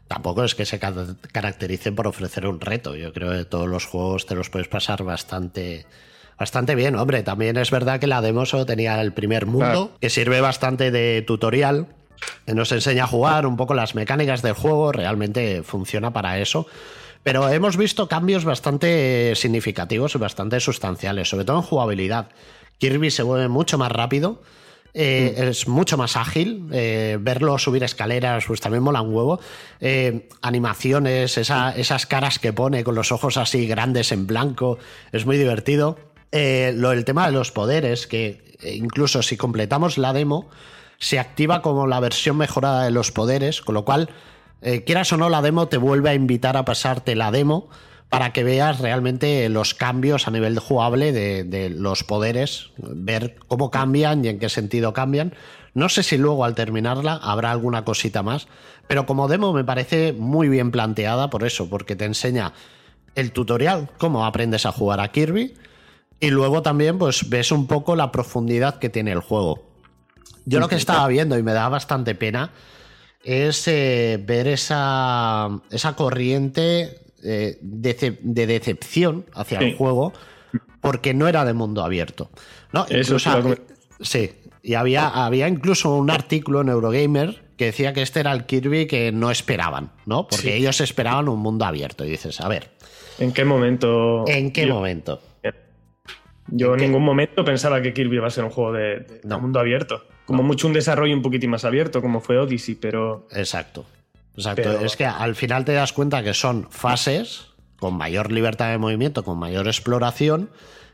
[0.09, 2.97] tampoco es que se caractericen por ofrecer un reto.
[2.97, 5.85] Yo creo que todos los juegos te los puedes pasar bastante,
[6.39, 6.97] bastante bien.
[6.97, 10.91] Hombre, también es verdad que la demo solo tenía el primer mundo, que sirve bastante
[10.91, 11.87] de tutorial,
[12.47, 14.91] que nos enseña a jugar un poco las mecánicas del juego.
[14.91, 16.67] Realmente funciona para eso.
[17.25, 22.29] Pero hemos visto cambios bastante significativos y bastante sustanciales, sobre todo en jugabilidad.
[22.79, 24.43] Kirby se mueve mucho más rápido.
[24.93, 25.43] Eh, mm.
[25.43, 26.69] es mucho más ágil.
[26.71, 29.41] Eh, verlo subir escaleras, pues también mola un huevo.
[29.81, 34.79] Eh, animaciones, esas caras que pone con los ojos así grandes en blanco,
[35.11, 35.99] es muy divertido.
[36.31, 40.51] lo, el tema de los poderes, que incluso si completamos la demo,
[40.99, 44.11] se activa como la versión mejorada de los poderes, con lo cual
[44.65, 47.69] eh, quieras o no, la demo te vuelve a invitar a pasarte la demo
[48.09, 54.25] para que veas realmente los cambios a nivel jugable de, los poderes, ver cómo cambian
[54.25, 55.35] y en qué sentido cambian.
[55.75, 58.47] No sé si luego al terminarla habrá alguna cosita más,
[58.89, 62.55] pero como demo me parece muy bien planteada por eso, porque te enseña
[63.17, 65.55] el tutorial, cómo aprendes a jugar a Kirby,
[66.21, 69.63] y luego también pues ves un poco la profundidad que tiene el juego.
[70.47, 72.51] Yo lo que estaba viendo y me da bastante pena
[73.25, 80.13] es eh, ver esa, esa corriente eh, de decepción hacia el juego
[80.81, 82.31] porque no era de mundo abierto.
[82.73, 82.87] ¿no?
[82.89, 83.19] Eso
[84.01, 84.31] sí,
[84.63, 88.87] y había, había incluso un artículo en Eurogamer que decía que este era el Kirby
[88.87, 90.27] que no esperaban, ¿no?
[90.27, 92.05] Porque ellos esperaban un mundo abierto.
[92.05, 92.71] Y dices, a ver.
[93.19, 94.25] ¿En qué momento?
[94.27, 95.21] ¿En qué momento?
[96.49, 100.05] Yo en, ningún momento pensaba que Kirby iba a ser un juego de, mundo abierto.
[100.27, 103.27] Como mucho un desarrollo un poquitín más abierto, como fue Odyssey, pero.
[103.33, 103.85] Exacto.
[104.37, 107.47] Exacto, es que al final te das cuenta que son fases
[107.79, 110.51] con mayor libertad de movimiento, con mayor exploración,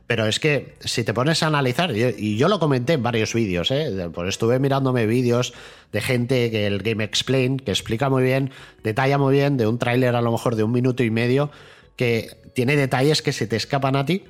[0.06, 3.70] pero es que si te pones a analizar, y yo lo comenté en varios vídeos,
[3.70, 4.10] ¿eh?
[4.12, 5.54] pues estuve mirándome vídeos
[5.92, 8.50] de gente que el Game Explain, que explica muy bien,
[8.82, 11.50] detalla muy bien, de un tráiler a lo mejor de un minuto y medio,
[11.96, 14.24] que tiene detalles que se te escapan a ti.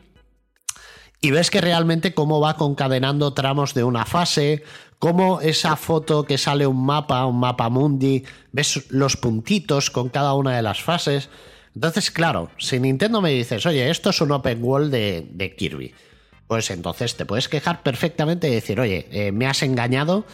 [1.20, 4.62] Y ves que realmente cómo va concadenando tramos de una fase,
[4.98, 10.35] cómo esa foto que sale un mapa, un mapa mundi, ves los puntitos con cada
[10.35, 11.28] una de las fases.
[11.74, 15.94] Entonces, claro, si Nintendo me dices, oye, esto es un open world de, Kirby,
[16.46, 20.24] pues entonces te puedes quejar perfectamente y decir, oye, eh, me has engañado,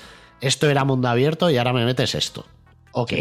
[0.40, 2.46] esto era mundo abierto y ahora me metes esto.
[2.92, 3.12] Ok.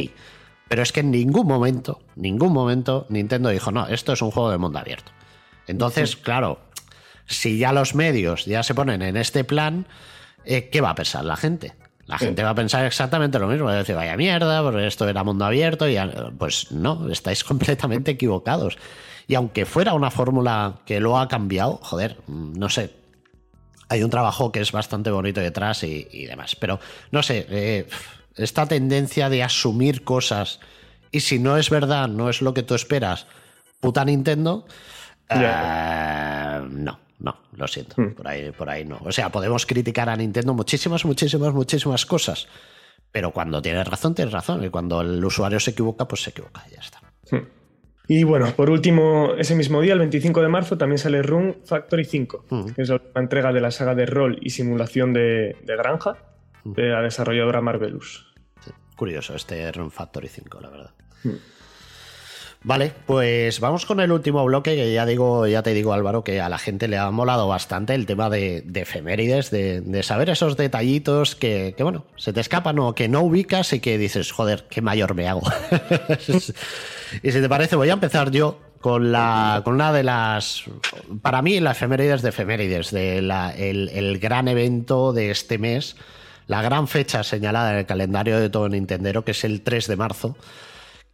[0.68, 4.50] Pero es que en ningún momento, ningún momento Nintendo dijo, no, esto es un juego
[4.50, 5.12] de mundo abierto.
[5.68, 6.60] Entonces, claro,
[7.26, 9.88] si ya los medios ya se ponen en este plan,
[10.46, 11.74] eh, ¿qué va a pensar la gente?
[12.08, 15.10] La gente va a pensar exactamente lo mismo, va a decir, vaya mierda, porque esto
[15.10, 15.98] era mundo abierto, y
[16.38, 18.78] pues no, estáis completamente equivocados.
[19.28, 22.94] Y aunque fuera una fórmula que lo ha cambiado, joder, mm, no sé,
[23.90, 26.80] hay un trabajo que es bastante bonito detrás y, demás, pero
[27.12, 27.88] no sé, eh,
[28.36, 30.60] esta tendencia de asumir cosas
[31.12, 33.26] y si no es verdad, no es lo que tú esperas,
[33.80, 34.66] puta Nintendo,
[35.30, 37.05] eh, no.
[37.26, 38.00] No, lo siento.
[38.00, 38.14] Hmm.
[38.14, 39.00] Por, ahí, por ahí no.
[39.04, 42.48] O sea, podemos criticar a Nintendo muchísimas, muchísimas, muchísimas cosas.
[43.12, 44.64] Pero cuando tienes razón, tienes razón.
[44.64, 46.64] Y cuando el usuario se equivoca, pues se equivoca.
[46.70, 47.02] Y ya está.
[47.32, 47.48] Hmm.
[48.08, 52.06] Y bueno, por último, ese mismo día, el 25 de marzo, también sale Rune Factory
[52.06, 52.66] 5, hmm.
[52.76, 56.18] que es la entrega de la saga de rol y simulación de, granja
[56.64, 58.32] de la desarrolladora Marvelous.
[58.96, 60.92] Curioso este Rune Factory 5, la verdad.
[62.66, 66.42] Vale, pues vamos con el último bloque, que ya digo, ya te digo, Álvaro, que
[66.42, 71.36] a la gente le ha molado bastante el tema de, efemérides, de, saber esos detallitos
[71.36, 75.14] que, bueno, se te escapan o que no ubicas y que dices, joder, qué mayor
[75.14, 75.44] me hago.
[77.22, 80.64] y si te parece, voy a empezar yo con la con una de las
[81.22, 85.96] para mí la efemérides de efemérides de el, el, gran evento de este mes
[86.46, 89.96] la gran fecha señalada en el calendario de todo Nintendero que es el 3 de
[89.96, 90.36] marzo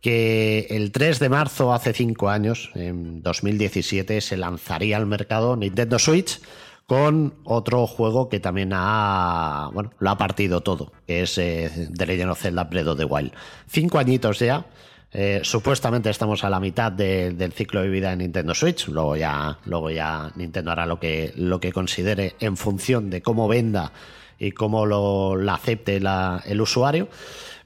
[0.01, 5.99] que el 3 de marzo, hace cinco años, en 2017, se lanzaría al mercado Nintendo
[5.99, 6.41] Switch
[6.87, 12.05] con otro juego que también ha, bueno, lo ha partido todo, que es eh, The
[12.05, 13.31] Legend of Zelda Breath of the Wild.
[13.67, 14.65] Cinco añitos ya.
[15.13, 18.87] Eh, supuestamente estamos a la mitad del ciclo de vida de Nintendo Switch.
[18.87, 23.47] Luego ya, luego ya Nintendo hará lo que, lo que considere en función de cómo
[23.47, 23.93] venda
[24.39, 27.07] y cómo lo, acepte el usuario.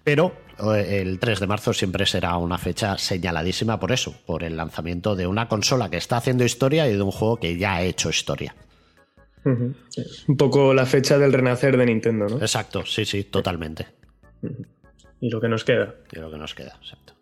[0.03, 5.15] Pero el 3 de marzo siempre será una fecha señaladísima por eso, por el lanzamiento
[5.15, 8.09] de una consola que está haciendo historia y de un juego que ya ha hecho
[8.09, 8.55] historia.
[9.45, 12.37] Un poco la fecha del renacer de Nintendo, ¿no?
[12.37, 13.87] Exacto, sí, sí, totalmente.
[15.21, 15.95] Y lo que nos queda.
[16.11, 17.13] Y lo que nos queda, exacto.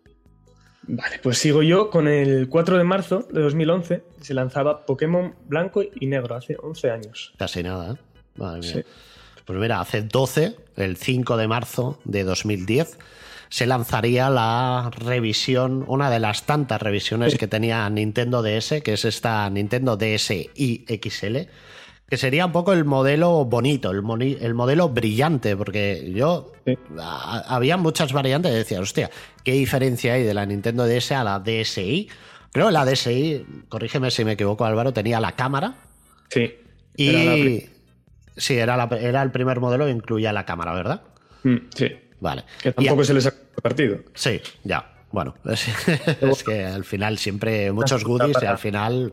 [0.86, 4.04] Vale, pues sigo yo con el 4 de marzo de 2011.
[4.20, 7.32] Se lanzaba Pokémon Blanco y Negro, hace 11 años.
[7.38, 7.96] Casi nada, ¿eh?
[8.36, 8.84] Madre mía.
[9.44, 12.98] Pues mira, hace 12, el 5 de marzo de 2010,
[13.54, 19.04] se lanzaría la revisión, una de las tantas revisiones que tenía Nintendo DS, que es
[19.04, 20.50] esta Nintendo DSi
[20.88, 21.36] XL,
[22.08, 24.02] que sería un poco el modelo bonito, el,
[24.40, 26.50] el modelo brillante, porque yo
[27.46, 29.08] había muchas variantes y decía, hostia,
[29.44, 32.08] ¿qué diferencia hay de la Nintendo DS a la DSi?
[32.50, 35.76] Creo que la DSi, corrígeme si me equivoco Álvaro, tenía la cámara.
[36.28, 36.56] Sí.
[36.96, 37.66] Y...
[38.36, 41.02] Sí, era, era el primer modelo que incluía la cámara, ¿verdad?
[41.44, 41.86] Mm, sí.
[42.24, 42.44] Vale.
[42.62, 43.98] Que tampoco se les ha partido.
[44.14, 44.92] Sí, ya.
[45.12, 49.12] Bueno, es, que al final siempre muchos goodies y al final.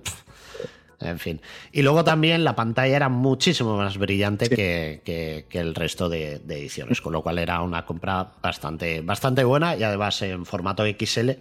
[1.02, 1.42] en fin.
[1.74, 7.12] Y luego también la pantalla era muchísimo más brillante que, el resto de, ediciones, con
[7.12, 11.32] lo cual era una compra bastante, bastante buena y además en formato XL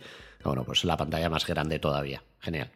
[0.43, 2.21] Bueno, pues la pantalla más grande todavía.
[2.41, 2.69] Genial.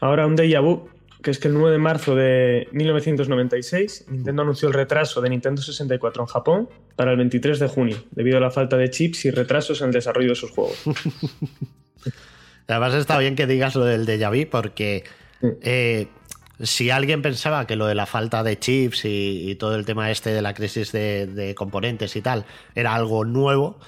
[0.00, 0.88] Ahora un déjà vu,
[1.22, 5.62] que es que el 9 de marzo de 1996 Nintendo anunció el retraso de Nintendo
[5.62, 9.30] 64 en Japón para el 23 de junio, debido a la falta de chips y
[9.30, 10.78] retrasos en el desarrollo de sus juegos.
[12.68, 15.02] Además está bien que digas lo del déjà vu porque
[15.62, 16.06] eh,
[16.62, 20.30] si alguien pensaba que lo de la falta de chips y, todo el tema este
[20.30, 22.44] de la crisis de, componentes y tal
[22.74, 23.78] era algo nuevo,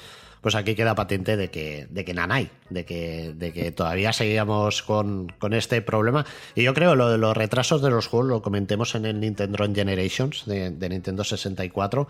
[0.42, 5.32] pues aquí queda patente de que, de que de que, de que todavía seguíamos con,
[5.52, 6.26] este problema.
[6.54, 9.64] Y yo creo lo de los retrasos de los juegos lo comentemos en el Nintendo
[9.72, 12.08] Generations de, Nintendo 64,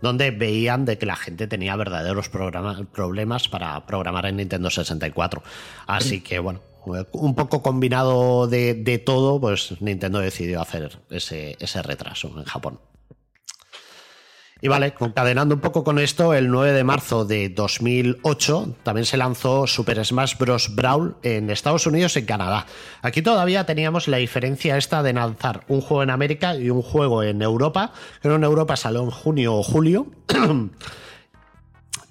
[0.00, 5.42] donde veían de que la gente tenía verdaderos problemas para programar en Nintendo 64.
[5.86, 6.62] Así que bueno,
[7.12, 12.80] un poco combinado de, todo, pues Nintendo decidió hacer ese, ese, retraso en Japón.
[14.60, 19.16] Y vale, concadenando un poco con esto, el 9 de marzo de 2008 también se
[19.16, 20.74] lanzó Super Smash Bros.
[20.74, 22.66] Brawl en Estados Unidos y en Canadá.
[23.02, 27.22] Aquí todavía teníamos la diferencia esta de lanzar un juego en América y un juego
[27.22, 27.92] en Europa.
[28.22, 30.06] Pero en Europa salió en junio o julio.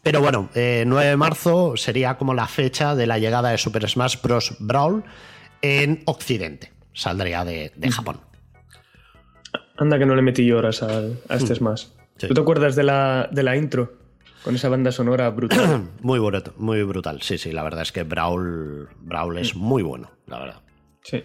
[0.03, 3.89] Pero bueno, 9 eh, de marzo sería como la fecha de la llegada de Super
[3.89, 4.57] Smash Bros.
[4.59, 5.03] Brawl
[5.61, 6.73] en Occidente.
[6.93, 8.19] Saldría de, Japón.
[9.77, 11.77] Anda que no le metí horas a, este mm.
[12.17, 13.93] ¿Tú te acuerdas de la, de la intro?
[14.43, 15.89] Con esa banda sonora brutal.
[16.01, 17.51] muy, brutal, muy brutal, sí, sí.
[17.51, 19.59] La verdad es que Brawl, Brawl es mm.
[19.59, 20.61] muy bueno, la verdad.
[21.01, 21.23] Sí.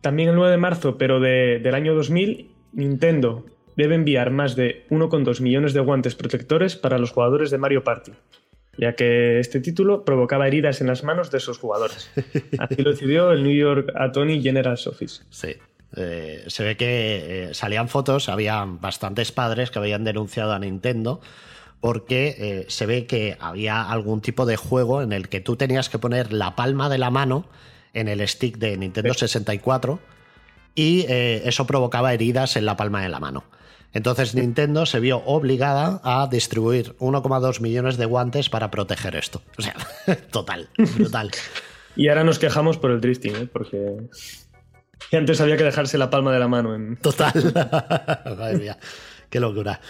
[0.00, 3.44] También el 9 de marzo, pero del año 2000, Nintendo
[3.76, 8.12] debe enviar más de 1,2 millones de guantes protectores para los jugadores de Mario Party,
[8.78, 12.10] ya que este título provocaba heridas en las manos de sus jugadores.
[12.58, 15.24] Así lo decidió el New York Attorney General's Office.
[15.30, 15.56] Sí.
[15.96, 21.20] Eh, se ve que eh, salían fotos, había bastantes padres que habían denunciado a Nintendo
[21.80, 25.88] porque eh, se ve que había algún tipo de juego en el que tú tenías
[25.88, 27.46] que poner la palma de la mano
[27.94, 29.98] en el stick de Nintendo 64
[30.74, 33.44] y eso provocaba heridas en la palma de la mano.
[33.94, 39.40] Entonces Nintendo se vio obligada a distribuir 1,2 millones de guantes para proteger esto.
[39.56, 39.74] O sea,
[40.30, 41.30] total, brutal.
[41.96, 43.48] y ahora nos quejamos por el drifting, ¿eh?
[45.12, 46.74] Antes había que dejarse la palma de la mano.
[46.74, 46.96] En...
[46.96, 47.32] Total.
[48.38, 48.78] Madre mía.
[49.30, 49.80] Qué locura.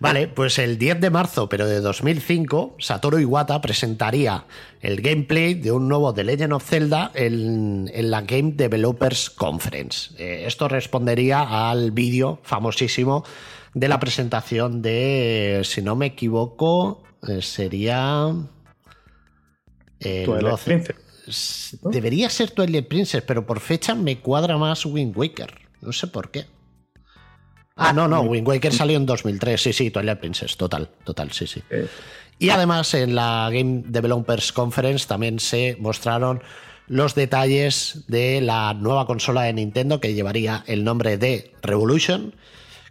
[0.00, 4.44] Vale, pues el 10 de marzo, pero de 2005, Satoru Iwata presentaría
[4.80, 10.10] el gameplay de un nuevo The Legend of Zelda en, la Game Developers Conference.
[10.18, 13.24] Eh, esto respondería al vídeo famosísimo
[13.74, 18.34] de la presentación de, si no me equivoco, eh, sería...
[21.82, 25.54] Debería ser Twilight Princess, pero por fecha me cuadra más Wind Waker.
[25.80, 26.46] No sé por qué.
[27.76, 31.46] Ah, no, no, Wind Waker salió en 2003, sí, sí, Twilight Princess, total, total, sí,
[31.46, 31.62] sí.
[32.38, 36.42] Y además en la Game Developers Conference también se mostraron
[36.86, 42.34] los detalles de la nueva consola de Nintendo que llevaría el nombre de Revolution,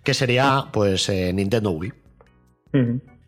[0.03, 1.93] que sería pues eh, Nintendo Wii.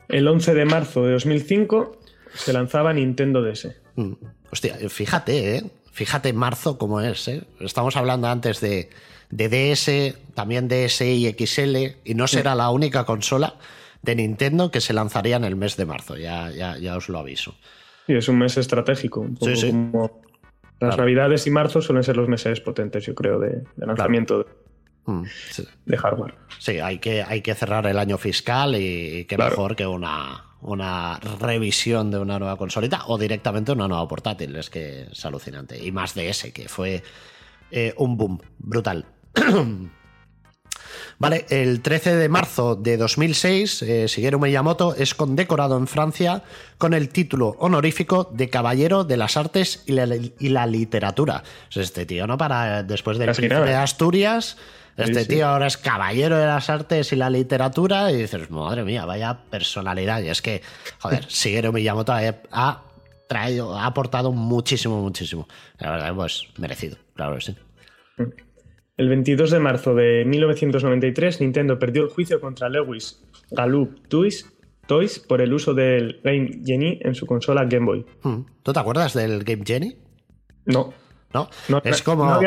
[0.10, 2.00] El 11 de marzo de 2005
[2.34, 3.76] se lanzaba Nintendo DS.
[3.96, 4.14] Mm.
[4.52, 5.64] Hostia, fíjate, ¿eh?
[5.92, 7.44] Fíjate marzo cómo es, ¿eh?
[7.60, 8.90] Estamos hablando antes de
[9.36, 13.56] de DS, también DSi y XL, y no será la única consola
[14.02, 17.56] de Nintendo que se lanzaría en el mes de marzo, ya, ya, os lo aviso.
[18.06, 19.28] Sí, es un mes estratégico,
[20.80, 24.46] las Navidades y marzo suelen ser los meses potentes, yo creo, de, lanzamiento
[25.06, 25.24] mm,
[25.86, 26.36] de, hardware.
[26.60, 31.20] Sí, hay que, hay que cerrar el año fiscal y, qué mejor que una, una
[31.40, 35.84] revisión de una nueva consolita o directamente una nueva portátil, es que es alucinante.
[35.84, 37.04] Y más DS, que fue
[37.72, 39.06] eh, un boom brutal.
[41.20, 46.44] Vale, el 13 de marzo de 2006, eh, Shigeru Miyamoto es condecorado en Francia
[46.78, 51.44] con el título honorífico de Caballero de las Artes y la, Literatura.
[51.74, 52.38] este tío, ¿no?
[52.38, 54.58] Para después del príncipe de Asturias,
[54.98, 59.06] este tío ahora es Caballero de las Artes y la Literatura y dices, madre mía,
[59.06, 60.22] vaya personalidad.
[60.22, 60.62] Y es que,
[61.00, 62.84] joder, Shigeru Miyamoto ha,
[63.28, 65.48] traído, ha aportado muchísimo, muchísimo.
[65.80, 67.56] La verdad, pues merecido, claro que sí.
[68.96, 74.54] El 22 de marzo de 1993, Nintendo perdió el juicio contra Lewis Gallup Toys,
[74.88, 78.06] Toys por el uso del Game Genie en su consola Game Boy.
[78.22, 78.42] Hmm.
[78.62, 79.98] ¿Tú te acuerdas del Game Genie?
[80.66, 80.94] No.
[81.34, 81.50] ¿No?
[81.84, 82.40] es como...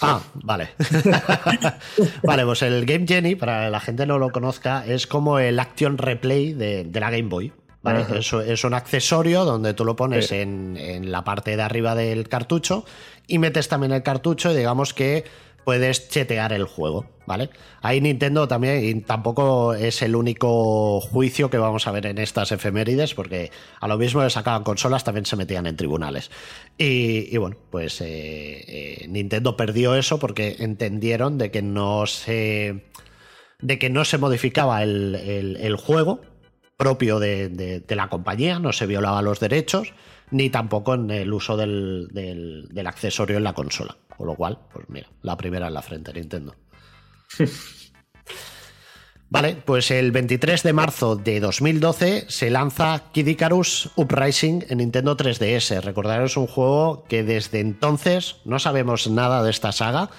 [0.00, 0.70] Ah, vale.
[2.22, 5.98] vale, pues el Game Genie, para la gente no lo conozca, es como el Action
[5.98, 7.52] Replay de, la Game Boy.
[7.82, 8.04] ¿vale?
[8.18, 12.84] es, un accesorio donde tú lo pones en, en, la parte de arriba del cartucho
[13.26, 15.24] y metes también el cartucho y digamos que
[15.70, 17.48] puedes chetear el juego, ¿vale?
[17.80, 23.14] Ahí Nintendo también, tampoco es el único juicio que vamos a ver en estas efemérides,
[23.14, 26.32] porque a lo mismo que sacaban consolas, también se metían en tribunales.
[26.76, 32.82] Y, bueno, pues eh, eh, Nintendo perdió eso porque entendieron de que no se.
[33.60, 36.20] de que no se modificaba el, juego
[36.76, 39.94] propio de, la compañía, no se violaba los derechos,
[40.32, 43.96] ni tampoco en el uso del accesorio en la consola.
[44.20, 46.54] Con lo cual, pues mira, la primera en la frente, Nintendo.
[49.30, 55.16] Vale, pues el 23 de marzo de 2012 se lanza Kid Icarus Uprising en Nintendo
[55.16, 55.80] 3DS.
[55.80, 60.10] Recordaros un juego que desde entonces no sabemos nada de esta saga.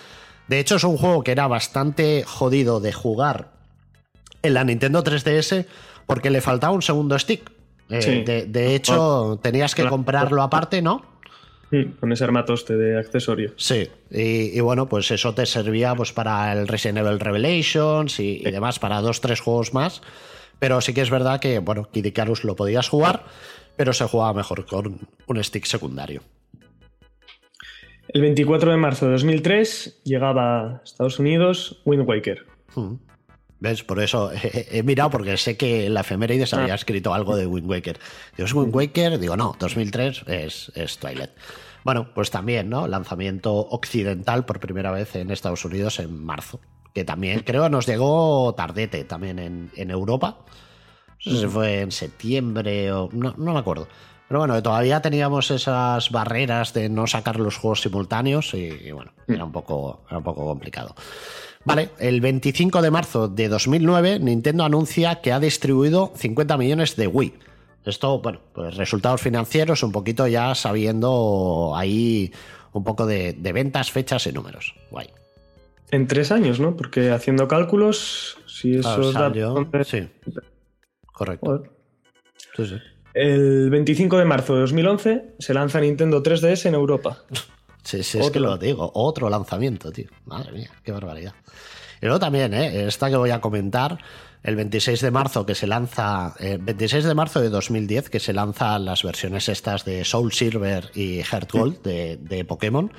[0.47, 3.52] De hecho, es un juego que era bastante jodido de jugar
[4.41, 5.68] en la Nintendo 3DS
[6.08, 7.52] porque le faltaba un segundo stick.
[7.89, 11.11] Eh, de, hecho, tenías que comprarlo aparte, ¿no?
[12.00, 13.54] Con ese armatoste de accesorio.
[13.56, 18.80] Sí, y, bueno, pues eso te servía pues, para el Resident Evil Revelations y, demás,
[18.80, 20.02] para dos, tres juegos más.
[20.60, 23.24] Pero sí que es verdad que, bueno, Kid Icarus lo podías jugar,
[23.78, 26.22] pero se jugaba mejor con un stick secundario.
[28.10, 32.46] El 24 de marzo de 2003 llegaba a Estados Unidos Wind Waker.
[32.76, 32.96] Hmm.
[33.62, 33.84] ¿Ves?
[33.84, 36.76] Por eso he, mirado porque sé que la efemérides había ah.
[36.76, 37.99] escrito algo de Wind Waker.
[38.36, 39.20] Digo, ¿es Wind Waker?
[39.20, 41.30] Digo, no, 2003 es, es Twilight.
[41.84, 42.88] Bueno, pues también, ¿no?
[42.88, 46.59] Lanzamiento occidental por primera vez en Estados Unidos en marzo.
[46.93, 50.39] Que también creo nos llegó tardete también en, Europa.
[51.24, 53.09] No sé si fue en septiembre o.
[53.14, 53.88] No, me acuerdo.
[54.28, 59.34] Pero bueno, todavía teníamos esas barreras de no sacar los juegos simultáneos y, bueno, mm.
[59.34, 60.95] era un poco, era un poco complicado.
[61.64, 67.07] Vale, el 25 de marzo de 2009 Nintendo anuncia que ha distribuido 50 millones de
[67.07, 67.34] Wii.
[67.86, 72.32] Esto, bueno, pues resultados financieros, un poquito ya sabiendo ahí
[72.74, 74.76] un poco de, ventas, fechas y números.
[74.91, 75.09] Guay.
[75.91, 76.76] En tres años, ¿no?
[76.76, 79.12] Porque haciendo cálculos, si eso
[79.84, 80.07] Sí,
[81.05, 81.64] correcto.
[82.55, 82.76] Sí, sí.
[83.14, 87.18] El 25 de marzo de 2011 se lanza Nintendo 3DS en Europa.
[87.84, 88.92] Sí, sí, es que lo digo.
[88.94, 90.08] Otro lanzamiento, tío.
[90.26, 91.34] Madre mía, qué barbaridad.
[92.02, 92.88] Y luego también, ¿eh?
[92.88, 93.98] esta que voy a comentar,
[94.44, 98.34] el 26 de marzo que se lanza, 26 eh, de marzo de 2010 que se
[98.34, 102.92] lanzan las versiones estas de Soul Silver y Heart Gold de, Pokémon.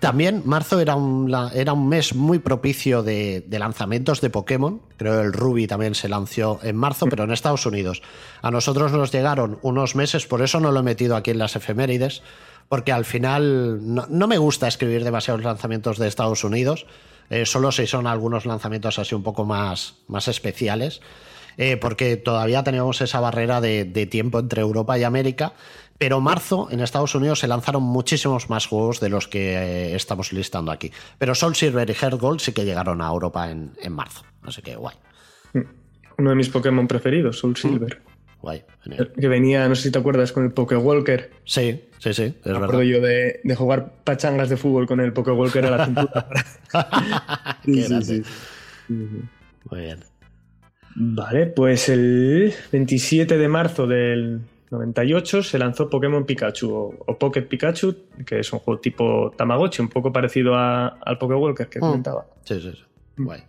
[0.00, 4.80] También marzo era un, era un mes muy propicio de, de, lanzamientos de Pokémon.
[4.96, 8.02] Creo el Ruby también se lanzó en marzo, pero en Estados Unidos.
[8.42, 11.56] A nosotros nos llegaron unos meses, por eso no lo he metido aquí en las
[11.56, 12.22] efemérides,
[12.68, 16.86] porque al final no, me gusta escribir demasiados lanzamientos de Estados Unidos,
[17.30, 21.00] eh, solo si son algunos lanzamientos así un poco más, más especiales,
[21.56, 25.54] eh, porque todavía teníamos esa barrera de, tiempo entre Europa y América,
[25.98, 30.32] pero marzo en Estados Unidos se lanzaron muchísimos más juegos de los que eh, estamos
[30.32, 30.92] listando aquí.
[31.18, 34.76] Pero Soul Silver y Heart Gold sí que llegaron a Europa en, marzo, así que
[34.76, 34.96] guay.
[36.16, 38.00] Uno de mis Pokémon preferidos, Soul Silver.
[38.40, 38.62] Guay,
[39.20, 41.30] Que venía, no sé si te acuerdas, con el Walker.
[41.44, 45.66] Sí, sí, sí, es Me acuerdo yo de, jugar pachangas de fútbol con el Walker
[45.66, 46.28] a la cintura.
[47.64, 48.22] sí, sí,
[48.88, 50.04] Muy bien.
[50.94, 54.40] Vale, pues el 27 de marzo del
[54.70, 56.70] 98 se lanzó Pokémon Pikachu
[57.06, 57.94] o, Pocket Pikachu,
[58.26, 61.82] que es un juego tipo Tamagotchi, un poco parecido al Walker que mm.
[61.82, 62.26] comentaba.
[62.44, 62.84] Sí, sí, sí.
[63.16, 63.42] Guay.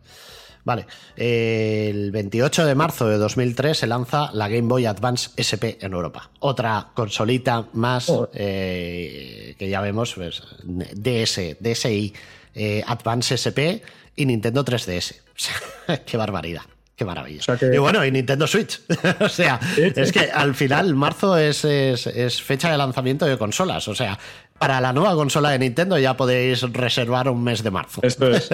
[0.66, 5.94] Vale, el 28 de marzo de 2003 se lanza la Game Boy Advance SP en
[5.94, 6.30] Europa.
[6.40, 12.14] Otra consolita más eh, que ya vemos, pues, DS, DSi,
[12.54, 13.82] eh, Advance SP
[14.16, 15.22] y Nintendo 3DS.
[16.06, 16.64] Qué barbaridad.
[17.00, 17.58] Qué maravilla.
[17.62, 18.82] Y bueno, y Nintendo Switch.
[19.22, 23.88] o sea, es que al final marzo es, es, fecha de lanzamiento de consolas.
[23.88, 24.20] O sea,
[24.58, 28.02] para la nueva consola de Nintendo ya podéis reservar un mes de marzo.
[28.04, 28.50] Esto es.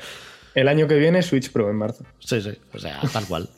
[0.54, 2.04] El año que viene Switch Pro en marzo.
[2.20, 3.50] Sí, sí, o sea, tal cual.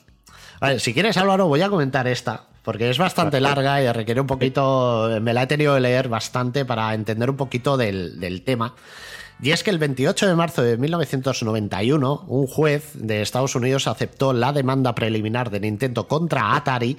[0.78, 5.20] Si quieres, Álvaro, voy a comentar esta, porque es bastante larga y requiere un poquito,
[5.22, 8.74] me la he tenido que leer bastante para entender un poquito del, tema.
[9.40, 14.32] Y es que el 28 de marzo de 1991, un juez de Estados Unidos aceptó
[14.32, 16.96] la demanda preliminar de Nintendo contra Atari.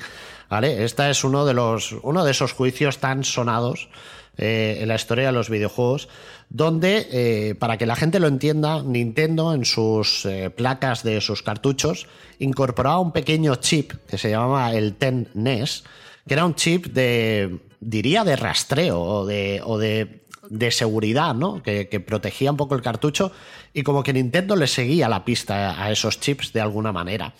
[0.50, 0.84] ¿vale?
[0.84, 3.90] Este es uno de, los, uno de esos juicios tan sonados
[4.36, 6.10] eh, en la historia de los videojuegos,
[6.50, 11.44] donde, eh, para que la gente lo entienda, Nintendo en sus eh, placas de sus
[11.44, 12.08] cartuchos
[12.40, 15.84] incorporaba un pequeño chip que se llamaba el Ten NES,
[16.28, 20.23] que era un chip de, diría, de rastreo o de, o de,
[20.72, 21.62] seguridad, ¿no?
[21.64, 23.32] Que, protegía un poco el cartucho
[23.74, 27.34] y como que Nintendo le seguía la pista a esos chips de alguna manera.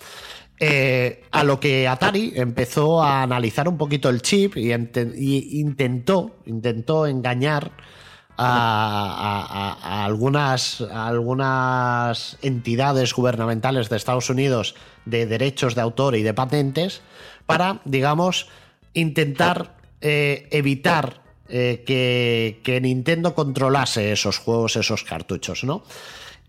[0.60, 7.06] Eh, a lo que Atari empezó a analizar un poquito el chip y, intentó, intentó
[7.06, 7.72] engañar
[8.36, 14.74] a, algunas, algunas entidades gubernamentales de Estados Unidos
[15.04, 17.02] de derechos de autor y de patentes
[17.46, 18.48] para, digamos,
[18.92, 25.82] intentar eh, evitar eh, que, Nintendo controlase esos juegos, esos cartuchos, ¿no?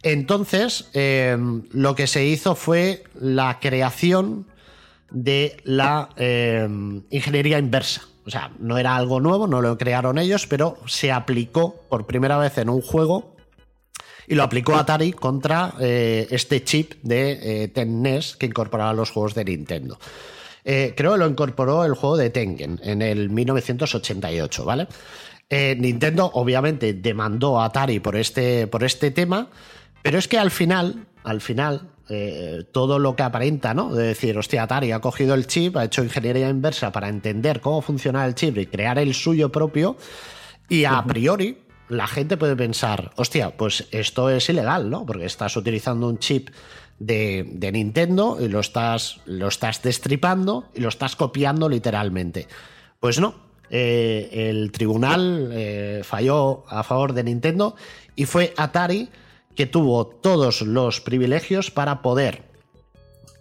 [0.04, 1.38] Entonces, eh,
[1.72, 4.48] lo que se hizo fue la creación
[5.10, 6.10] de la
[7.10, 8.02] ingeniería inversa.
[8.26, 12.38] O sea, no era algo nuevo, no lo crearon ellos, pero se aplicó por primera
[12.38, 13.36] vez en un juego
[14.28, 19.36] y lo aplicó Atari contra eh, este chip de eh, TenNES que incorporaba los juegos
[19.36, 20.00] de Nintendo.
[20.66, 24.88] Eh, creo que lo incorporó el juego de Tengen en el 1988, ¿vale?
[25.47, 29.47] Nintendo obviamente demandó a Atari por este, por este tema,
[30.01, 33.93] pero es que al final, al final, eh, todo lo que aparenta, ¿no?
[33.93, 37.82] De decir, hostia, Atari ha cogido el chip, ha hecho ingeniería inversa para entender cómo
[37.82, 39.97] funciona el chip y crear el suyo propio,
[40.70, 41.57] y a priori
[41.89, 45.03] la gente puede pensar, hostia, pues esto es ilegal, ¿no?
[45.03, 46.49] Porque estás utilizando un chip
[47.00, 52.48] de, Nintendo y lo estás, lo estás destripando y lo estás copiando literalmente.
[53.00, 53.36] Pues no,
[53.70, 57.76] eh, el tribunal eh, falló a favor de Nintendo
[58.16, 59.10] y fue Atari
[59.56, 62.43] que tuvo todos los privilegios para poder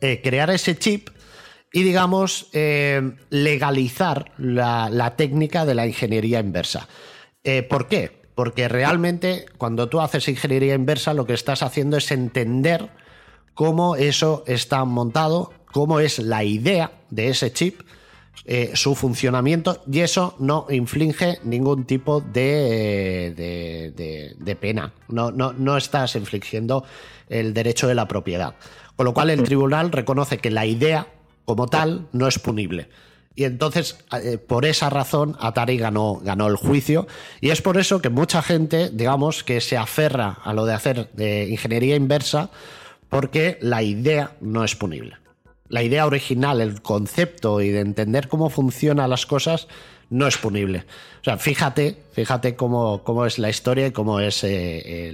[0.01, 1.11] eh, crear ese chip
[1.73, 2.51] y, digamos,
[3.31, 6.87] legalizar la, técnica de la ingeniería inversa.
[7.69, 8.23] ¿Por qué?
[8.37, 12.91] Porque realmente cuando tú haces ingeniería inversa lo que estás haciendo es entender
[13.55, 17.81] cómo eso está montado, cómo es la idea de ese chip
[18.47, 23.33] eh, su funcionamiento y eso no inflige ningún tipo de,
[24.39, 24.93] de, pena.
[25.09, 26.85] No, no, no estás infligiendo
[27.31, 28.55] el derecho de la propiedad.
[28.97, 31.07] Con lo cual el tribunal reconoce que la idea
[31.47, 32.89] como tal no es punible.
[33.35, 37.07] Y entonces, eh, por esa razón, Atari ganó, ganó el juicio.
[37.41, 41.11] Y es por eso que mucha gente, digamos, que se aferra a lo de hacer
[41.15, 42.51] de ingeniería inversa,
[43.09, 45.17] porque la idea no es punible
[45.69, 49.67] la idea original, el concepto y de entender cómo funcionan las cosas
[50.11, 50.85] no es punible.
[51.21, 55.11] O sea, fíjate, fíjate cómo, cómo es la historia y cómo es eh,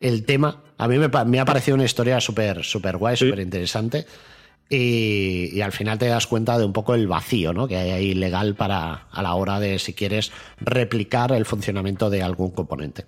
[0.00, 0.62] el, tema.
[0.76, 4.06] A mí me, ha parecido una historia súper super guay, súper interesante.
[4.68, 7.66] Y, y, al final te das cuenta de un poco el vacío ¿no?
[7.66, 10.30] que hay ahí legal para a la hora de si quieres
[10.60, 13.06] replicar el funcionamiento de algún componente.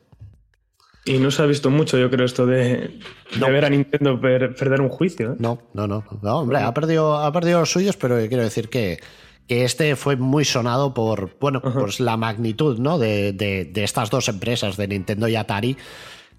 [1.05, 3.01] Y no se ha visto mucho, yo creo, esto de,
[3.41, 5.33] ver a Nintendo perder un juicio.
[5.33, 5.37] ¿eh?
[5.39, 6.39] No, no, no, no.
[6.39, 9.01] hombre, ha perdido, ha perdido los suyos, pero quiero decir que,
[9.49, 12.99] que este fue muy sonado por, bueno, pues la magnitud, ¿no?
[12.99, 15.77] De, de, estas dos empresas, de Nintendo y Atari,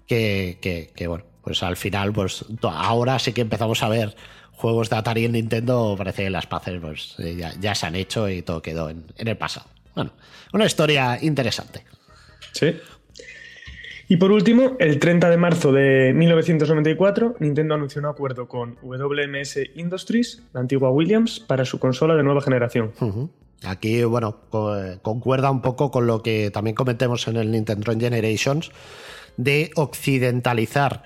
[0.06, 0.58] que,
[0.94, 4.16] que, bueno, pues al final, pues ahora sí que empezamos a ver
[4.52, 7.96] juegos de Atari en Nintendo, parece que las paces pues, eh, ya, ya se han
[7.96, 9.66] hecho y todo quedó en, en el pasado.
[9.94, 10.12] Bueno,
[10.54, 11.84] una historia interesante.
[12.52, 12.74] Sí.
[14.08, 19.58] Y por último, el 30 de marzo de 1994, Nintendo anunció un acuerdo con WMS
[19.76, 22.92] Industries, la antigua Williams, para su consola de nueva generación.
[23.64, 24.40] Aquí, bueno,
[25.02, 28.70] concuerda un poco con lo que también comentemos en el Nintendo Generations
[29.36, 31.02] de occidentalizar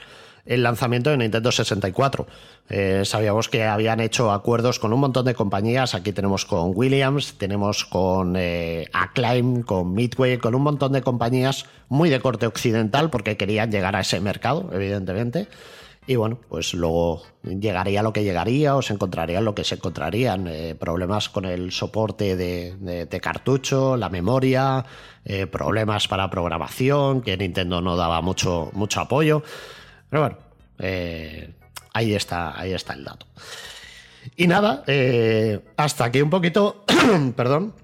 [0.49, 2.27] el lanzamiento de Nintendo 64.
[2.71, 5.95] Eh, sabíamos que habían hecho acuerdos con un montón de compañías.
[5.95, 11.67] Aquí tenemos con Williams, tenemos con eh, Acclaim, con Midway, con un montón de compañías
[11.89, 15.49] muy de corte occidental porque querían llegar a ese mercado, evidentemente.
[16.07, 20.47] Y bueno, pues luego llegaría lo que llegaría o se encontrarían lo que se encontrarían.
[20.49, 24.87] Eh, problemas con el soporte de, cartucho, la memoria,
[25.53, 29.43] problemas para programación, que Nintendo no daba mucho, mucho apoyo.
[30.11, 30.37] Pero bueno,
[30.79, 31.51] eh,
[31.93, 33.27] ahí, está, ahí está el dato.
[34.37, 36.85] Y nada, eh, hasta aquí un poquito,
[37.37, 37.75] perdón,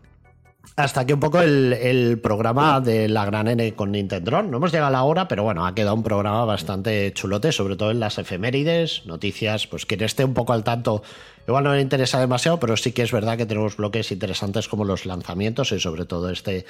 [0.77, 4.43] hasta aquí un poco el, programa de la gran N con Nintendo.
[4.43, 7.77] No hemos llegado a la hora, pero bueno, ha quedado un programa bastante chulote, sobre
[7.77, 11.03] todo en las efemérides, noticias, pues quien esté un poco al tanto,
[11.47, 14.85] igual no le interesa demasiado, pero sí que es verdad que tenemos bloques interesantes como
[14.85, 16.67] los lanzamientos y sobre todo este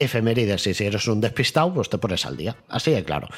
[0.00, 2.56] efemérides y si eres un despistado, pues te pones al día.
[2.68, 3.28] Así de claro.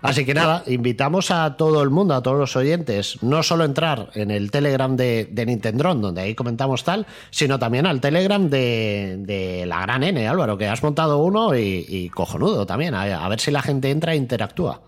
[0.00, 4.08] Así que nada, invitamos a todo el mundo, a todos los oyentes, no solo entrar
[4.14, 9.64] en el Telegram de, de Nintendron, donde ahí comentamos tal, sino también al Telegram de,
[9.66, 13.62] la gran N, Álvaro, que has montado uno y, cojonudo también, a, ver si la
[13.62, 14.80] gente entra e interactúa.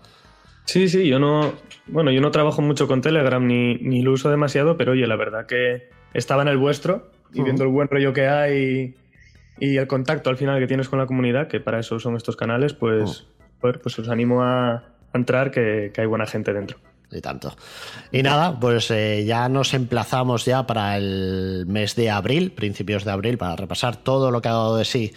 [0.65, 1.53] Sí, sí, yo no,
[1.87, 5.15] bueno, yo no trabajo mucho con Telegram ni, ni lo uso demasiado, pero oye, la
[5.15, 8.95] verdad que estaba en el vuestro y viendo el buen rollo que hay
[9.59, 12.35] y el contacto al final que tienes con la comunidad, que para eso son estos
[12.35, 13.45] canales, pues, oh.
[13.59, 14.83] pues, pues, os animo a,
[15.13, 16.77] entrar, que, hay buena gente dentro.
[17.11, 17.55] Y tanto.
[18.11, 23.11] Y nada, pues eh, ya nos emplazamos ya para el mes de abril, principios de
[23.11, 25.13] abril, para repasar todo lo que ha dado de sí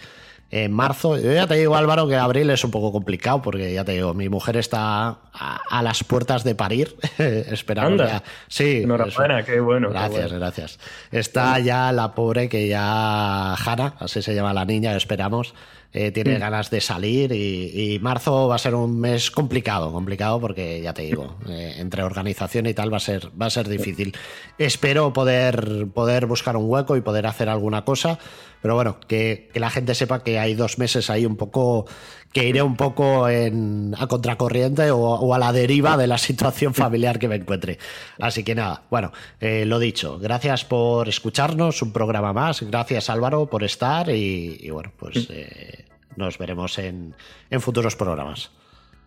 [0.51, 1.17] en marzo.
[1.17, 4.13] Yo ya te digo, Álvaro, que abril es un poco complicado porque ya te digo,
[4.13, 6.95] mi mujer está a, las puertas de parir.
[7.17, 8.23] Esperando ya.
[8.47, 8.81] Sí.
[8.83, 9.89] Enhorabuena, qué bueno.
[9.89, 10.79] Gracias, gracias.
[11.11, 15.53] Está ya la pobre que ya Hanna, así se llama la niña, esperamos.
[15.91, 16.39] Eh, tiene mm.
[16.39, 21.01] ganas de salir y, marzo va a ser un mes complicado, complicado porque ya te
[21.01, 24.15] digo, eh, entre organización y tal va a ser, va a ser difícil.
[24.59, 28.19] Espero poder, poder buscar un hueco y poder hacer alguna cosa,
[28.61, 31.87] pero bueno, que, la gente sepa que hay dos meses ahí un poco
[32.31, 37.19] que iré un poco en, a contracorriente o, a la deriva de la situación familiar
[37.19, 37.79] que me encuentre.
[38.19, 43.47] Así que nada, bueno, eh, lo dicho, gracias por escucharnos, un programa más, gracias Álvaro
[43.47, 47.15] por estar y, bueno, pues eh, nos veremos en,
[47.49, 48.51] en futuros programas.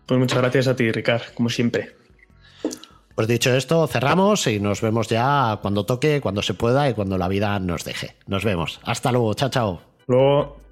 [0.05, 1.95] Pues muchas gracias a ti, Ricard, como siempre.
[3.15, 7.17] Pues dicho esto, cerramos y nos vemos ya cuando toque, cuando se pueda y cuando
[7.17, 8.15] la vida nos deje.
[8.25, 8.79] Nos vemos.
[8.83, 9.33] Hasta luego.
[9.35, 9.81] Chao, chao.
[10.07, 10.62] Luego.